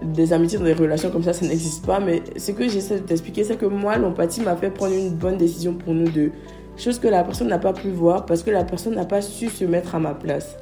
des 0.03 0.33
amitiés 0.33 0.59
dans 0.59 0.65
des 0.65 0.73
relations 0.73 1.11
comme 1.11 1.23
ça, 1.23 1.33
ça 1.33 1.47
n'existe 1.47 1.85
pas. 1.87 2.01
Mais 2.01 2.23
ce 2.37 2.53
que 2.53 2.69
j'essaie 2.69 3.01
de 3.01 3.07
t'expliquer, 3.07 3.45
c'est 3.45 3.57
que 3.57 3.67
moi, 3.67 3.97
l'empathie 3.97 4.41
m'a 4.41 4.57
fait 4.57 4.71
prendre 4.71 4.95
une 4.95 5.11
bonne 5.11 5.37
décision 5.37 5.75
pour 5.75 5.95
nous 5.95 6.09
deux. 6.09 6.33
Chose 6.77 6.99
que 6.99 7.09
la 7.09 7.25
personne 7.25 7.49
n'a 7.49 7.59
pas 7.59 7.73
pu 7.73 7.89
voir 7.89 8.27
parce 8.27 8.43
que 8.43 8.51
la 8.51 8.65
personne 8.65 8.95
n'a 8.95 9.07
pas 9.07 9.23
su 9.23 9.49
se 9.49 9.65
mettre 9.65 9.95
à 9.95 9.99
ma 9.99 10.15
place. 10.15 10.57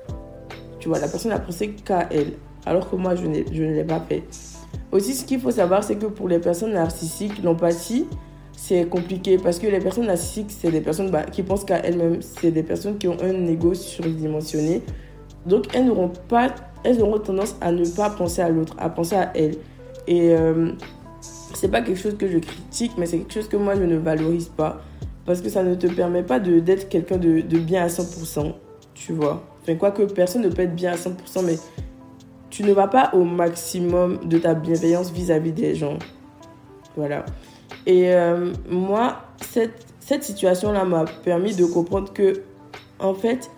Tu 0.79 0.89
vois, 0.89 0.99
la 0.99 1.09
personne 1.09 1.33
a 1.33 1.39
pensé 1.39 1.71
qu'à 1.71 2.09
elle, 2.11 2.35
alors 2.67 2.89
que 2.89 2.97
moi, 2.97 3.15
je, 3.15 3.25
je 3.53 3.63
ne 3.63 3.73
l'ai 3.73 3.85
pas 3.85 4.01
fait. 4.09 4.23
Aussi, 4.93 5.15
ce 5.15 5.25
qu'il 5.25 5.41
faut 5.41 5.51
savoir, 5.51 5.83
c'est 5.83 5.97
que 5.97 6.07
pour 6.07 6.29
les 6.29 6.39
personnes 6.39 6.75
narcissiques, 6.75 7.43
l'empathie, 7.43 8.07
c'est 8.57 8.89
compliqué 8.89 9.39
parce 9.39 9.59
que 9.59 9.67
les 9.67 9.81
personnes 9.81 10.07
narcissiques, 10.07 10.51
c'est 10.51 10.71
des 10.71 10.81
personnes 10.81 11.11
bah, 11.11 11.25
qui 11.25 11.43
pensent 11.43 11.65
qu'à 11.65 11.79
elles-mêmes. 11.79 12.23
C'est 12.23 12.51
des 12.51 12.63
personnes 12.63 12.97
qui 12.99 13.09
ont 13.09 13.17
un 13.21 13.47
ego 13.47 13.75
surdimensionné. 13.75 14.83
Donc, 15.47 15.75
elles 15.75 15.87
n'auront 15.87 16.11
pas, 16.29 16.55
elles 16.85 17.03
auront 17.03 17.19
tendance 17.19 17.57
à 17.61 17.73
ne 17.73 17.85
pas 17.87 18.11
penser 18.11 18.43
à 18.43 18.49
l'autre, 18.49 18.75
à 18.79 18.89
penser 18.91 19.17
à 19.17 19.31
elles. 19.37 19.57
Et 20.07 20.35
euh, 20.35 20.73
c'est 21.55 21.69
pas 21.69 21.83
quelque 21.83 22.01
chose 22.01 22.17
que 22.17 22.29
je 22.29 22.39
critique, 22.39 22.93
mais 22.99 23.07
c'est 23.07 23.19
quelque 23.19 23.35
chose 23.35 23.49
que 23.49 23.57
moi, 23.57 23.75
je 23.75 23.83
ne 23.83 23.97
valorise 23.97 24.49
pas. 24.49 24.81
Parce 25.27 25.41
que 25.41 25.49
ça 25.49 25.63
ne 25.63 25.75
te 25.75 25.87
permet 25.87 26.23
pas 26.23 26.39
d'être 26.39 26.89
quelqu'un 26.89 27.17
de, 27.17 27.41
de 27.41 27.59
bien 27.59 27.85
à 27.85 27.89
100%, 27.89 28.53
tu 28.95 29.13
vois. 29.13 29.43
Enfin, 29.63 29.77
quoique 29.77 30.03
personne 30.03 30.43
ne 30.43 30.49
peut 30.49 30.63
être 30.63 30.75
bien 30.75 30.93
à 30.93 30.97
100%, 30.97 31.45
mais 31.45 31.57
tu 32.51 32.63
ne 32.63 32.73
vas 32.73 32.87
pas 32.87 33.11
au 33.15 33.25
maximum 33.25 34.19
de 34.27 34.39
ta 34.39 34.55
bienveillance 34.55 35.11
vis-à-vis 35.11 35.53
des 35.53 35.75
gens. 35.75 35.99
Voilà. 36.97 37.25
Et 37.87 38.15
euh, 38.15 38.53
moi, 38.69 39.23
cette, 39.41 39.87
cette 40.01 40.23
situation-là 40.23 40.85
m'a 40.85 41.05
permis 41.25 41.55
de 41.55 41.65
comprendre 41.65 42.13
que, 42.13 42.43
en 42.99 43.15
fait, 43.15 43.51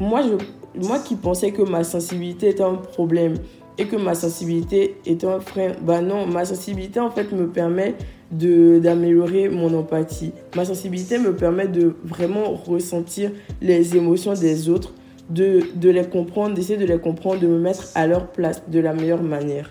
moi, 0.00 0.22
je, 0.22 0.34
moi 0.74 0.98
qui 0.98 1.16
pensais 1.16 1.52
que 1.52 1.62
ma 1.62 1.84
sensibilité 1.84 2.48
était 2.48 2.62
un 2.62 2.74
problème 2.74 3.34
et 3.78 3.86
que 3.86 3.96
ma 3.96 4.14
sensibilité 4.14 4.96
était 5.06 5.26
un 5.26 5.40
frein, 5.40 5.72
bah 5.82 6.00
non, 6.00 6.26
ma 6.26 6.44
sensibilité, 6.44 6.98
en 7.00 7.10
fait, 7.10 7.32
me 7.32 7.48
permet 7.48 7.94
d'améliorer 8.30 9.48
mon 9.48 9.72
empathie. 9.78 10.32
Ma 10.56 10.64
sensibilité 10.64 11.18
me 11.18 11.34
permet 11.34 11.68
de 11.68 11.94
vraiment 12.04 12.54
ressentir 12.54 13.30
les 13.62 13.96
émotions 13.96 14.34
des 14.34 14.68
autres 14.68 14.92
de, 15.30 15.60
de 15.76 15.90
les 15.90 16.04
comprendre, 16.04 16.54
d'essayer 16.54 16.78
de 16.78 16.84
les 16.84 16.98
comprendre, 16.98 17.40
de 17.40 17.46
me 17.46 17.58
mettre 17.58 17.88
à 17.94 18.06
leur 18.06 18.26
place 18.26 18.62
de 18.68 18.80
la 18.80 18.92
meilleure 18.92 19.22
manière. 19.22 19.70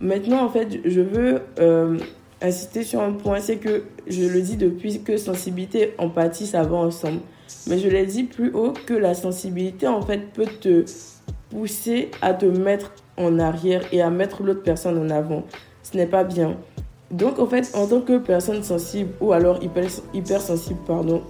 Maintenant, 0.00 0.44
en 0.44 0.48
fait, 0.48 0.80
je 0.84 1.00
veux 1.00 1.40
euh, 1.58 1.98
insister 2.42 2.82
sur 2.82 3.00
un 3.00 3.12
point, 3.12 3.40
c'est 3.40 3.56
que 3.56 3.84
je 4.06 4.24
le 4.24 4.40
dis 4.40 4.56
depuis 4.56 5.02
que 5.02 5.16
sensibilité, 5.16 5.94
empathie, 5.98 6.46
ça 6.46 6.62
va 6.62 6.76
ensemble. 6.76 7.20
Mais 7.66 7.78
je 7.78 7.88
l'ai 7.88 8.06
dit 8.06 8.24
plus 8.24 8.52
haut 8.52 8.72
que 8.86 8.94
la 8.94 9.14
sensibilité, 9.14 9.86
en 9.86 10.02
fait, 10.02 10.32
peut 10.32 10.46
te 10.46 10.84
pousser 11.50 12.10
à 12.22 12.34
te 12.34 12.46
mettre 12.46 12.92
en 13.16 13.38
arrière 13.38 13.82
et 13.92 14.02
à 14.02 14.10
mettre 14.10 14.42
l'autre 14.42 14.62
personne 14.62 14.98
en 14.98 15.10
avant. 15.10 15.44
Ce 15.82 15.96
n'est 15.96 16.06
pas 16.06 16.24
bien. 16.24 16.56
Donc, 17.10 17.38
en 17.38 17.46
fait, 17.46 17.70
en 17.74 17.86
tant 17.86 18.00
que 18.00 18.18
personne 18.18 18.62
sensible 18.62 19.10
ou 19.20 19.32
alors 19.32 19.62
hyper, 19.62 19.84
hypersensible, 20.14 20.78
pardon, 20.86 21.22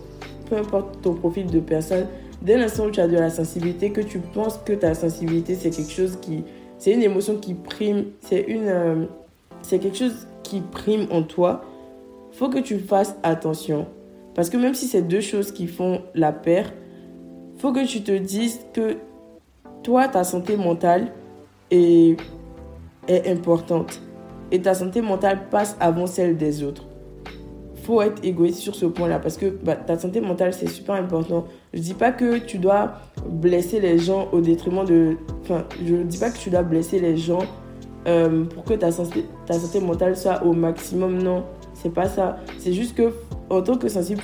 peu 0.48 0.56
importe 0.56 1.00
ton 1.02 1.14
profil 1.14 1.46
de 1.46 1.60
personne, 1.60 2.06
dès 2.42 2.58
l'instant 2.58 2.86
où 2.86 2.90
tu 2.90 3.00
as 3.00 3.08
de 3.08 3.16
la 3.16 3.30
sensibilité, 3.30 3.90
que 3.90 4.00
tu 4.00 4.18
penses 4.18 4.58
que 4.64 4.72
ta 4.72 4.94
sensibilité 4.94 5.54
c'est 5.54 5.70
quelque 5.70 5.92
chose 5.92 6.18
qui, 6.20 6.44
c'est 6.78 6.92
une 6.92 7.02
émotion 7.02 7.36
qui 7.36 7.54
prime, 7.54 8.06
c'est 8.20 8.42
une, 8.42 8.68
euh, 8.68 9.04
c'est 9.62 9.78
quelque 9.78 9.96
chose 9.96 10.26
qui 10.42 10.60
prime 10.60 11.06
en 11.10 11.22
toi, 11.22 11.62
faut 12.32 12.48
que 12.48 12.58
tu 12.58 12.78
fasses 12.78 13.16
attention. 13.22 13.86
Parce 14.34 14.50
que 14.50 14.56
même 14.56 14.74
si 14.74 14.86
c'est 14.86 15.02
deux 15.02 15.20
choses 15.20 15.52
qui 15.52 15.66
font 15.66 16.02
la 16.14 16.32
paire, 16.32 16.72
faut 17.58 17.72
que 17.72 17.86
tu 17.86 18.02
te 18.02 18.12
dises 18.12 18.60
que 18.72 18.96
toi, 19.82 20.08
ta 20.08 20.24
santé 20.24 20.56
mentale 20.56 21.12
est, 21.70 22.16
importante. 23.26 24.00
Et 24.52 24.60
ta 24.60 24.74
santé 24.74 25.02
mentale 25.02 25.48
passe 25.50 25.76
avant 25.80 26.06
celle 26.06 26.36
des 26.36 26.62
autres. 26.62 26.84
Faut 27.82 28.00
être 28.02 28.24
égoïste 28.24 28.60
sur 28.60 28.74
ce 28.74 28.86
point-là 28.86 29.18
parce 29.18 29.36
que 29.36 29.46
bah, 29.46 29.74
ta 29.74 29.98
santé 29.98 30.20
mentale, 30.20 30.52
c'est 30.52 30.68
super 30.68 30.94
important. 30.94 31.46
Je 31.72 31.80
dis 31.80 31.94
pas 31.94 32.12
que 32.12 32.38
tu 32.38 32.58
dois 32.58 32.92
blesser 33.26 33.80
les 33.80 33.98
gens 33.98 34.28
au 34.32 34.40
détriment 34.40 34.84
de... 34.84 35.16
Enfin, 35.42 35.64
je 35.84 35.96
dis 35.96 36.18
pas 36.18 36.30
que 36.30 36.38
tu 36.38 36.50
dois 36.50 36.62
blesser 36.62 37.00
les 37.00 37.16
gens 37.16 37.42
euh, 38.06 38.44
pour 38.44 38.64
que 38.64 38.74
ta 38.74 38.92
santé, 38.92 39.26
ta 39.46 39.54
santé 39.54 39.80
mentale 39.80 40.16
soit 40.16 40.44
au 40.44 40.52
maximum. 40.52 41.20
Non, 41.20 41.44
c'est 41.74 41.92
pas 41.92 42.08
ça. 42.08 42.38
C'est 42.58 42.72
juste 42.72 42.96
que 42.96 43.12
en 43.50 43.62
tant 43.62 43.76
que 43.76 43.88
sensible, 43.88 44.22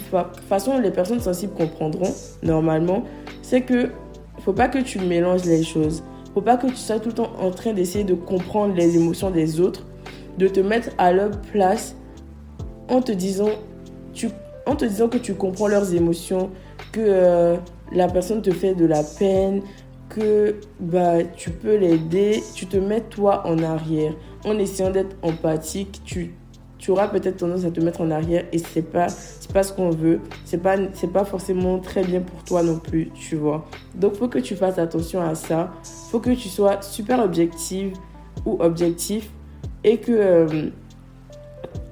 façon, 0.49 0.79
les 0.79 0.91
personnes 0.91 1.21
sensibles 1.21 1.53
comprendront 1.53 2.15
normalement, 2.43 3.03
c'est 3.43 3.63
que 3.63 3.91
faut 4.41 4.53
pas 4.53 4.69
que 4.69 4.79
tu 4.79 5.01
mélanges 5.01 5.45
les 5.45 5.65
choses. 5.65 6.03
Faut 6.33 6.41
pas 6.41 6.57
que 6.57 6.69
tu 6.69 6.77
sois 6.77 7.01
tout 7.01 7.09
le 7.09 7.15
temps 7.15 7.33
en 7.41 7.51
train 7.51 7.73
d'essayer 7.73 8.05
de 8.05 8.15
comprendre 8.15 8.75
les 8.75 8.97
émotions 8.97 9.31
des 9.31 9.61
autres, 9.61 9.85
de 10.39 10.47
te 10.49 10.61
mettre 10.61 10.91
à 10.99 11.13
leur 11.13 11.31
place 11.53 11.97
en 12.89 13.01
te 13.01 13.11
disant, 13.11 13.51
tu, 14.13 14.29
en 14.67 14.77
te 14.77 14.85
disant 14.85 15.09
que 15.09 15.19
tu 15.19 15.35
comprends 15.35 15.67
leurs 15.67 15.95
émotions, 15.95 16.51
que 16.93 17.01
euh, 17.01 17.57
la 17.93 18.07
personne 18.09 18.43
te 18.43 18.53
fait 18.53 18.75
de 18.75 18.85
la 18.85 19.03
peine, 19.03 19.63
que 20.09 20.57
bah, 20.79 21.25
tu 21.25 21.51
peux 21.51 21.77
l'aider, 21.77 22.43
tu 22.55 22.67
te 22.67 22.77
mets 22.77 23.01
toi 23.01 23.43
en 23.47 23.59
arrière. 23.63 24.15
En 24.45 24.59
essayant 24.59 24.91
d'être 24.91 25.17
empathique, 25.23 26.03
tu 26.05 26.35
tu 26.79 26.91
auras 26.91 27.09
peut-être 27.09 27.39
tendance 27.39 27.65
à 27.65 27.71
te 27.71 27.81
mettre 27.81 28.01
en 28.01 28.11
arrière 28.11 28.45
et 28.53 28.59
c'est 28.59 28.83
pas 28.83 29.09
c'est 29.09 29.53
pas 29.53 29.63
ce 29.63 29.73
qu'on 29.73 29.91
veut. 29.91 30.21
C'est 30.45 30.63
pas 30.63 30.77
c'est 30.93 31.13
pas 31.13 31.25
forcément 31.25 31.79
très 31.79 32.05
bien 32.05 32.21
pour 32.21 32.43
toi 32.45 32.63
non 32.63 32.79
plus 32.79 33.11
tu 33.15 33.37
vois. 33.37 33.67
Donc 33.95 34.15
faut 34.15 34.29
que 34.29 34.39
tu 34.39 34.57
fasses 34.57 34.79
attention 34.79 35.21
à 35.23 35.35
ça. 35.35 35.73
Faut 36.11 36.21
que 36.21 36.31
tu 36.31 36.49
sois 36.49 36.83
super 36.83 37.21
objective 37.21 37.95
ou 38.45 38.57
objectif 38.61 39.31
et 39.85 39.99
que 39.99 40.13
euh, 40.13 40.71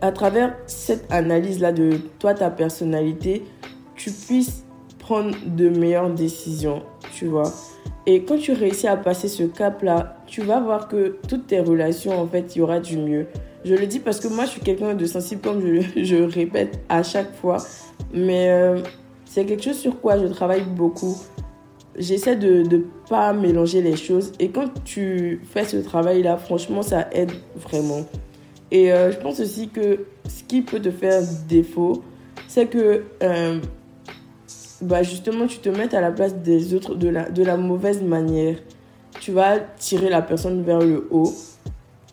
à 0.00 0.12
travers 0.12 0.54
cette 0.66 1.10
analyse 1.10 1.60
là 1.60 1.72
de 1.72 1.98
toi 2.18 2.34
ta 2.34 2.50
personnalité 2.50 3.42
tu 3.94 4.10
puisses 4.10 4.64
prendre 4.98 5.34
de 5.46 5.68
meilleures 5.68 6.10
décisions 6.10 6.82
tu 7.14 7.26
vois. 7.26 7.50
Et 8.06 8.24
quand 8.24 8.36
tu 8.36 8.52
réussis 8.52 8.86
à 8.86 8.98
passer 8.98 9.28
ce 9.28 9.44
cap 9.44 9.82
là 9.82 10.18
tu 10.26 10.42
vas 10.42 10.60
voir 10.60 10.88
que 10.88 11.16
toutes 11.26 11.46
tes 11.46 11.60
relations 11.60 12.20
en 12.20 12.26
fait 12.26 12.54
il 12.54 12.58
y 12.58 12.62
aura 12.62 12.80
du 12.80 12.98
mieux 12.98 13.26
je 13.64 13.74
le 13.74 13.86
dis 13.86 13.98
parce 13.98 14.20
que 14.20 14.28
moi, 14.28 14.44
je 14.44 14.50
suis 14.50 14.60
quelqu'un 14.60 14.94
de 14.94 15.06
sensible, 15.06 15.40
comme 15.40 15.60
je, 15.60 16.02
je 16.02 16.16
répète 16.16 16.80
à 16.88 17.02
chaque 17.02 17.34
fois. 17.34 17.58
Mais 18.12 18.50
euh, 18.50 18.80
c'est 19.24 19.44
quelque 19.44 19.62
chose 19.62 19.78
sur 19.78 20.00
quoi 20.00 20.18
je 20.18 20.26
travaille 20.26 20.64
beaucoup. 20.64 21.16
J'essaie 21.96 22.36
de 22.36 22.62
ne 22.62 22.78
pas 23.08 23.32
mélanger 23.32 23.80
les 23.80 23.96
choses. 23.96 24.32
Et 24.40 24.48
quand 24.48 24.68
tu 24.84 25.40
fais 25.44 25.64
ce 25.64 25.76
travail-là, 25.76 26.36
franchement, 26.36 26.82
ça 26.82 27.08
aide 27.12 27.32
vraiment. 27.56 28.04
Et 28.70 28.92
euh, 28.92 29.12
je 29.12 29.18
pense 29.18 29.40
aussi 29.40 29.68
que 29.68 30.06
ce 30.28 30.42
qui 30.42 30.62
peut 30.62 30.80
te 30.80 30.90
faire 30.90 31.22
défaut, 31.48 32.02
c'est 32.48 32.66
que 32.66 33.04
euh, 33.22 33.60
bah 34.82 35.02
justement, 35.02 35.46
tu 35.46 35.58
te 35.58 35.68
mets 35.68 35.94
à 35.94 36.00
la 36.00 36.10
place 36.10 36.34
des 36.36 36.74
autres 36.74 36.96
de 36.96 37.08
la, 37.08 37.30
de 37.30 37.42
la 37.42 37.56
mauvaise 37.56 38.02
manière. 38.02 38.56
Tu 39.20 39.30
vas 39.30 39.58
tirer 39.78 40.10
la 40.10 40.22
personne 40.22 40.62
vers 40.62 40.80
le 40.80 41.06
haut 41.10 41.32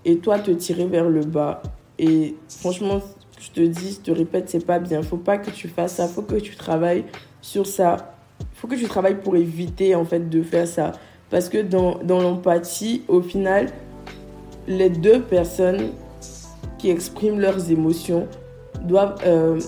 et 0.05 0.17
toi 0.17 0.39
te 0.39 0.51
tirer 0.51 0.85
vers 0.85 1.09
le 1.09 1.21
bas. 1.21 1.61
Et 1.99 2.35
franchement, 2.47 3.01
je 3.39 3.51
te 3.51 3.61
dis, 3.61 3.99
je 3.99 3.99
te 3.99 4.11
répète, 4.11 4.49
c'est 4.49 4.65
pas 4.65 4.79
bien. 4.79 5.01
Faut 5.01 5.17
pas 5.17 5.37
que 5.37 5.51
tu 5.51 5.67
fasses 5.67 5.95
ça. 5.95 6.07
Faut 6.07 6.21
que 6.21 6.35
tu 6.35 6.55
travailles 6.55 7.05
sur 7.41 7.65
ça. 7.65 8.15
Faut 8.55 8.67
que 8.67 8.75
tu 8.75 8.85
travailles 8.85 9.19
pour 9.21 9.35
éviter 9.35 9.95
en 9.95 10.05
fait 10.05 10.29
de 10.29 10.41
faire 10.41 10.67
ça. 10.67 10.93
Parce 11.29 11.49
que 11.49 11.59
dans, 11.59 11.99
dans 12.03 12.21
l'empathie, 12.21 13.03
au 13.07 13.21
final, 13.21 13.67
les 14.67 14.89
deux 14.89 15.21
personnes 15.21 15.91
qui 16.77 16.89
expriment 16.89 17.39
leurs 17.39 17.71
émotions 17.71 18.27
doivent, 18.83 19.15
euh, 19.25 19.59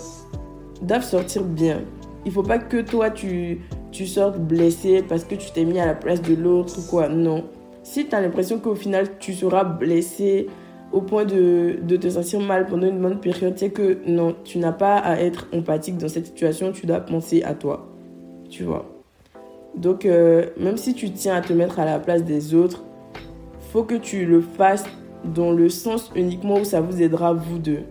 doivent 0.82 1.06
sortir 1.06 1.43
bien. 1.43 1.82
Il 2.26 2.32
faut 2.32 2.43
pas 2.43 2.58
que 2.58 2.82
toi 2.82 3.10
tu, 3.10 3.62
tu 3.91 4.08
sortes 4.08 4.39
blessé 4.39 5.04
parce 5.08 5.24
que 5.24 5.36
tu 5.36 5.52
t'es 5.52 5.65
mis 5.65 5.80
à 5.80 5.86
la 5.86 5.93
place 5.93 6.22
de 6.22 6.36
l'autre 6.36 6.80
ou 6.80 6.89
quoi. 6.89 7.10
Non 7.10 7.46
si 7.84 8.08
tu 8.08 8.15
as 8.15 8.22
l'impression 8.22 8.60
qu'au 8.60 8.76
final 8.76 9.08
tu 9.19 9.34
seras 9.34 9.63
blessé 9.63 10.48
au 10.91 11.02
point 11.02 11.26
de, 11.26 11.80
de, 11.82 11.98
te 11.98 12.08
sentir 12.08 12.39
mal 12.39 12.67
pendant 12.67 12.88
une 12.88 13.00
bonne 13.00 13.19
période, 13.19 13.54
c'est 13.58 13.72
que 13.72 13.98
non, 14.06 14.36
tu 14.43 14.60
n'as 14.60 14.72
pas 14.72 14.98
à 14.98 15.19
être 15.19 15.48
empathique 15.52 15.98
dans 15.98 16.08
cette 16.08 16.28
situation, 16.28 16.72
tu 16.72 16.86
dois 16.86 17.00
penser 17.00 17.41
à 17.43 17.56
toi. 17.56 17.89
Tu 18.48 18.63
vois. 18.63 18.86
Donc, 19.76 20.06
euh, 20.06 20.46
même 20.58 20.78
si 20.78 20.93
tu 20.93 21.10
tiens 21.12 21.36
à 21.36 21.41
te 21.41 21.52
mettre 21.52 21.80
à 21.80 21.86
la 21.86 22.00
place 22.00 22.24
des 22.24 22.54
autres, 22.54 22.84
faut 23.72 23.84
que 23.84 23.96
tu 23.96 24.26
le 24.26 24.41
fasses 24.41 24.86
dans 25.24 25.52
le 25.52 25.67
sens 25.69 26.12
uniquement 26.15 26.60
où 26.60 26.63
ça 26.63 26.80
vous 26.80 27.02
aidera 27.02 27.34
vous 27.34 27.58
deux. 27.58 27.82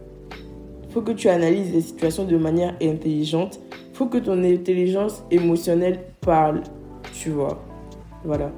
Faut 0.90 1.00
que 1.00 1.12
tu 1.12 1.28
analyses 1.28 1.72
les 1.72 1.80
situations 1.80 2.24
de 2.24 2.36
manière 2.36 2.74
intelligente. 2.80 3.58
Faut 3.94 4.06
que 4.06 4.18
ton 4.18 4.44
intelligence 4.44 5.24
émotionnelle 5.30 6.00
parle. 6.20 6.62
Tu 7.12 7.30
vois. 7.30 7.64
Voilà. 8.24 8.52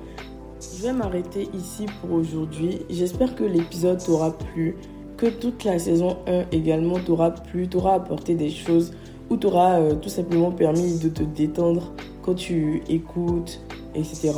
Je 0.73 0.83
vais 0.83 0.93
m'arrêter 0.93 1.49
ici 1.55 1.87
pour 2.01 2.13
aujourd'hui. 2.13 2.81
J'espère 2.89 3.35
que 3.35 3.45
l'épisode 3.45 4.03
t'aura 4.03 4.33
plu, 4.33 4.77
que 5.17 5.27
toute 5.27 5.65
la 5.65 5.79
saison 5.79 6.17
1 6.27 6.47
également 6.53 6.99
t'aura 6.99 7.33
plu, 7.33 7.69
t'aura 7.69 7.95
apporté 7.95 8.35
des 8.35 8.51
choses 8.51 8.93
ou 9.31 9.37
t'aura 9.37 9.81
euh, 9.81 9.95
tout 9.95 10.09
simplement 10.09 10.51
permis 10.51 10.99
de 10.99 11.09
te 11.09 11.23
détendre 11.23 11.93
quand 12.23 12.35
tu 12.35 12.83
écoutes, 12.89 13.61
etc. 13.95 14.33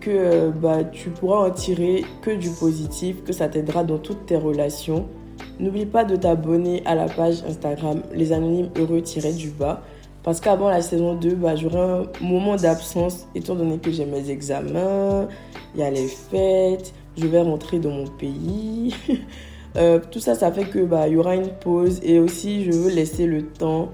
Que 0.00 0.10
euh, 0.10 0.50
bah, 0.50 0.84
tu 0.84 1.10
pourras 1.10 1.48
en 1.48 1.50
tirer 1.50 2.04
que 2.22 2.30
du 2.30 2.50
positif, 2.50 3.22
que 3.24 3.32
ça 3.32 3.48
t'aidera 3.48 3.84
dans 3.84 3.98
toutes 3.98 4.26
tes 4.26 4.36
relations. 4.36 5.06
N'oublie 5.58 5.86
pas 5.86 6.04
de 6.04 6.16
t'abonner 6.16 6.82
à 6.86 6.94
la 6.94 7.06
page 7.06 7.42
Instagram 7.48 8.02
Les 8.12 8.32
Anonymes 8.32 8.70
Heureux-du 8.76 9.50
bas 9.50 9.82
parce 10.26 10.40
qu'avant 10.40 10.68
la 10.68 10.82
saison 10.82 11.14
2, 11.14 11.36
bah, 11.36 11.54
j'aurai 11.54 11.78
un 11.78 12.02
moment 12.20 12.56
d'absence, 12.56 13.28
étant 13.36 13.54
donné 13.54 13.78
que 13.78 13.92
j'ai 13.92 14.04
mes 14.04 14.28
examens, 14.28 15.28
il 15.72 15.80
y 15.80 15.84
a 15.84 15.90
les 15.90 16.08
fêtes, 16.08 16.92
je 17.16 17.28
vais 17.28 17.40
rentrer 17.40 17.78
dans 17.78 17.92
mon 17.92 18.06
pays. 18.06 18.94
Euh, 19.76 20.00
tout 20.10 20.20
ça, 20.20 20.34
ça 20.34 20.50
fait 20.50 20.64
que 20.64 20.78
bah, 20.86 21.06
y 21.06 21.16
aura 21.16 21.34
une 21.34 21.50
pause. 21.50 22.00
Et 22.02 22.18
aussi, 22.18 22.64
je 22.64 22.70
veux 22.70 22.90
laisser 22.90 23.26
le 23.26 23.42
temps 23.42 23.92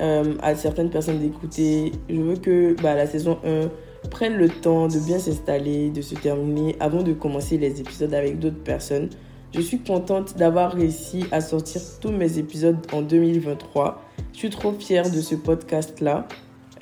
euh, 0.00 0.36
à 0.40 0.54
certaines 0.54 0.90
personnes 0.90 1.18
d'écouter. 1.18 1.90
Je 2.08 2.20
veux 2.20 2.36
que 2.36 2.80
bah, 2.80 2.94
la 2.94 3.04
saison 3.04 3.36
1 3.44 3.68
prenne 4.10 4.34
le 4.34 4.48
temps 4.48 4.86
de 4.86 4.96
bien 5.00 5.18
s'installer, 5.18 5.90
de 5.90 6.02
se 6.02 6.14
terminer 6.14 6.76
avant 6.78 7.02
de 7.02 7.12
commencer 7.14 7.58
les 7.58 7.80
épisodes 7.80 8.14
avec 8.14 8.38
d'autres 8.38 8.62
personnes. 8.62 9.08
Je 9.54 9.62
suis 9.62 9.78
contente 9.78 10.36
d'avoir 10.36 10.72
réussi 10.72 11.24
à 11.32 11.40
sortir 11.40 11.80
tous 12.00 12.10
mes 12.10 12.38
épisodes 12.38 12.76
en 12.92 13.00
2023. 13.00 14.02
Je 14.34 14.38
suis 14.38 14.50
trop 14.50 14.72
fière 14.72 15.10
de 15.10 15.22
ce 15.22 15.34
podcast-là. 15.34 16.28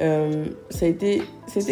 Euh, 0.00 0.46
c'était 0.70 1.20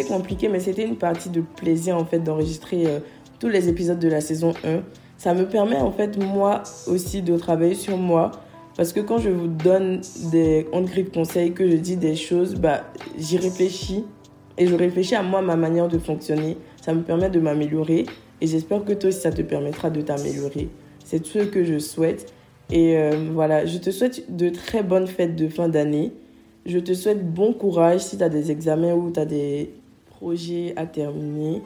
compliqué, 0.07 0.47
mais 0.47 0.61
c'était 0.61 0.85
une 0.85 0.95
partie 0.95 1.29
de 1.29 1.41
plaisir 1.41 1.97
en 1.97 2.05
fait 2.05 2.19
d'enregistrer 2.19 2.87
euh, 2.87 2.99
tous 3.39 3.49
les 3.49 3.67
épisodes 3.67 3.99
de 3.99 4.07
la 4.07 4.21
saison 4.21 4.53
1. 4.63 4.83
Ça 5.17 5.33
me 5.33 5.45
permet 5.45 5.75
en 5.75 5.91
fait 5.91 6.17
moi 6.17 6.63
aussi 6.87 7.21
de 7.21 7.37
travailler 7.37 7.75
sur 7.75 7.97
moi. 7.97 8.31
Parce 8.77 8.93
que 8.93 9.01
quand 9.01 9.17
je 9.17 9.29
vous 9.29 9.47
donne 9.47 9.99
des 10.31 10.65
on 10.71 10.85
conseils, 11.13 11.51
que 11.51 11.69
je 11.69 11.75
dis 11.75 11.97
des 11.97 12.15
choses, 12.15 12.55
bah, 12.55 12.83
j'y 13.17 13.37
réfléchis. 13.37 14.05
Et 14.57 14.67
je 14.67 14.75
réfléchis 14.75 15.15
à 15.15 15.23
moi, 15.23 15.41
ma 15.41 15.57
manière 15.57 15.89
de 15.89 15.97
fonctionner. 15.97 16.57
Ça 16.81 16.93
me 16.93 17.01
permet 17.01 17.29
de 17.29 17.41
m'améliorer. 17.41 18.05
Et 18.39 18.47
j'espère 18.47 18.85
que 18.85 18.93
toi 18.93 19.09
aussi, 19.09 19.19
ça 19.19 19.31
te 19.31 19.41
permettra 19.41 19.89
de 19.89 20.01
t'améliorer. 20.01 20.69
C'est 21.15 21.21
tout 21.21 21.39
ce 21.39 21.45
que 21.45 21.63
je 21.63 21.79
souhaite. 21.79 22.33
Et 22.69 22.97
euh, 22.97 23.29
voilà, 23.31 23.65
je 23.65 23.77
te 23.77 23.89
souhaite 23.89 24.35
de 24.35 24.49
très 24.49 24.83
bonnes 24.83 25.07
fêtes 25.07 25.37
de 25.37 25.47
fin 25.47 25.69
d'année. 25.69 26.11
Je 26.65 26.77
te 26.77 26.93
souhaite 26.93 27.25
bon 27.33 27.53
courage 27.53 28.01
si 28.01 28.17
tu 28.17 28.23
as 28.23 28.27
des 28.27 28.51
examens 28.51 28.93
ou 28.93 29.11
tu 29.11 29.19
as 29.21 29.25
des 29.25 29.71
projets 30.07 30.73
à 30.75 30.85
terminer. 30.85 31.61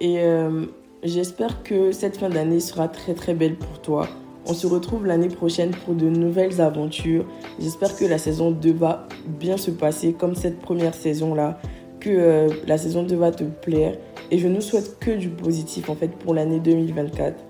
Et 0.00 0.18
euh, 0.18 0.64
j'espère 1.04 1.62
que 1.62 1.92
cette 1.92 2.16
fin 2.16 2.30
d'année 2.30 2.58
sera 2.58 2.88
très 2.88 3.14
très 3.14 3.32
belle 3.32 3.54
pour 3.54 3.80
toi. 3.80 4.08
On 4.44 4.54
se 4.54 4.66
retrouve 4.66 5.06
l'année 5.06 5.28
prochaine 5.28 5.70
pour 5.70 5.94
de 5.94 6.08
nouvelles 6.08 6.60
aventures. 6.60 7.26
J'espère 7.60 7.96
que 7.96 8.06
la 8.06 8.18
saison 8.18 8.50
2 8.50 8.72
va 8.72 9.06
bien 9.24 9.56
se 9.56 9.70
passer 9.70 10.14
comme 10.14 10.34
cette 10.34 10.58
première 10.58 10.94
saison-là, 10.94 11.60
que 12.00 12.10
euh, 12.10 12.48
la 12.66 12.76
saison 12.76 13.04
2 13.04 13.14
va 13.14 13.30
te 13.30 13.44
plaire. 13.44 13.96
Et 14.32 14.38
je 14.38 14.48
nous 14.48 14.60
souhaite 14.60 14.98
que 14.98 15.12
du 15.12 15.28
positif 15.28 15.88
en 15.88 15.94
fait 15.94 16.08
pour 16.08 16.34
l'année 16.34 16.58
2024. 16.58 17.49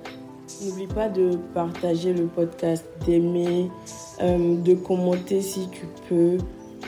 N'oublie 0.62 0.86
pas 0.86 1.08
de 1.08 1.38
partager 1.54 2.12
le 2.12 2.26
podcast, 2.26 2.84
d'aimer, 3.06 3.70
euh, 4.20 4.56
de 4.56 4.74
commenter 4.74 5.40
si 5.40 5.68
tu 5.70 5.86
peux. 6.08 6.36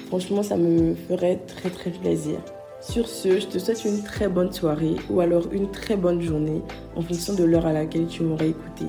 Franchement, 0.09 0.43
ça 0.43 0.57
me 0.57 0.95
ferait 0.95 1.37
très 1.47 1.71
très 1.71 1.91
plaisir. 1.91 2.39
Sur 2.81 3.07
ce, 3.09 3.39
je 3.39 3.47
te 3.47 3.59
souhaite 3.59 3.85
une 3.85 4.03
très 4.03 4.29
bonne 4.29 4.53
soirée 4.53 4.97
ou 5.09 5.21
alors 5.21 5.45
une 5.53 5.71
très 5.71 5.97
bonne 5.97 6.21
journée 6.21 6.61
en 6.97 7.03
fonction 7.03 7.35
de 7.35 7.45
l'heure 7.45 7.67
à 7.67 7.73
laquelle 7.73 8.07
tu 8.09 8.23
m'aurais 8.25 8.51
écouté. 8.51 8.87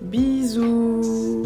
Bisous 0.00 1.42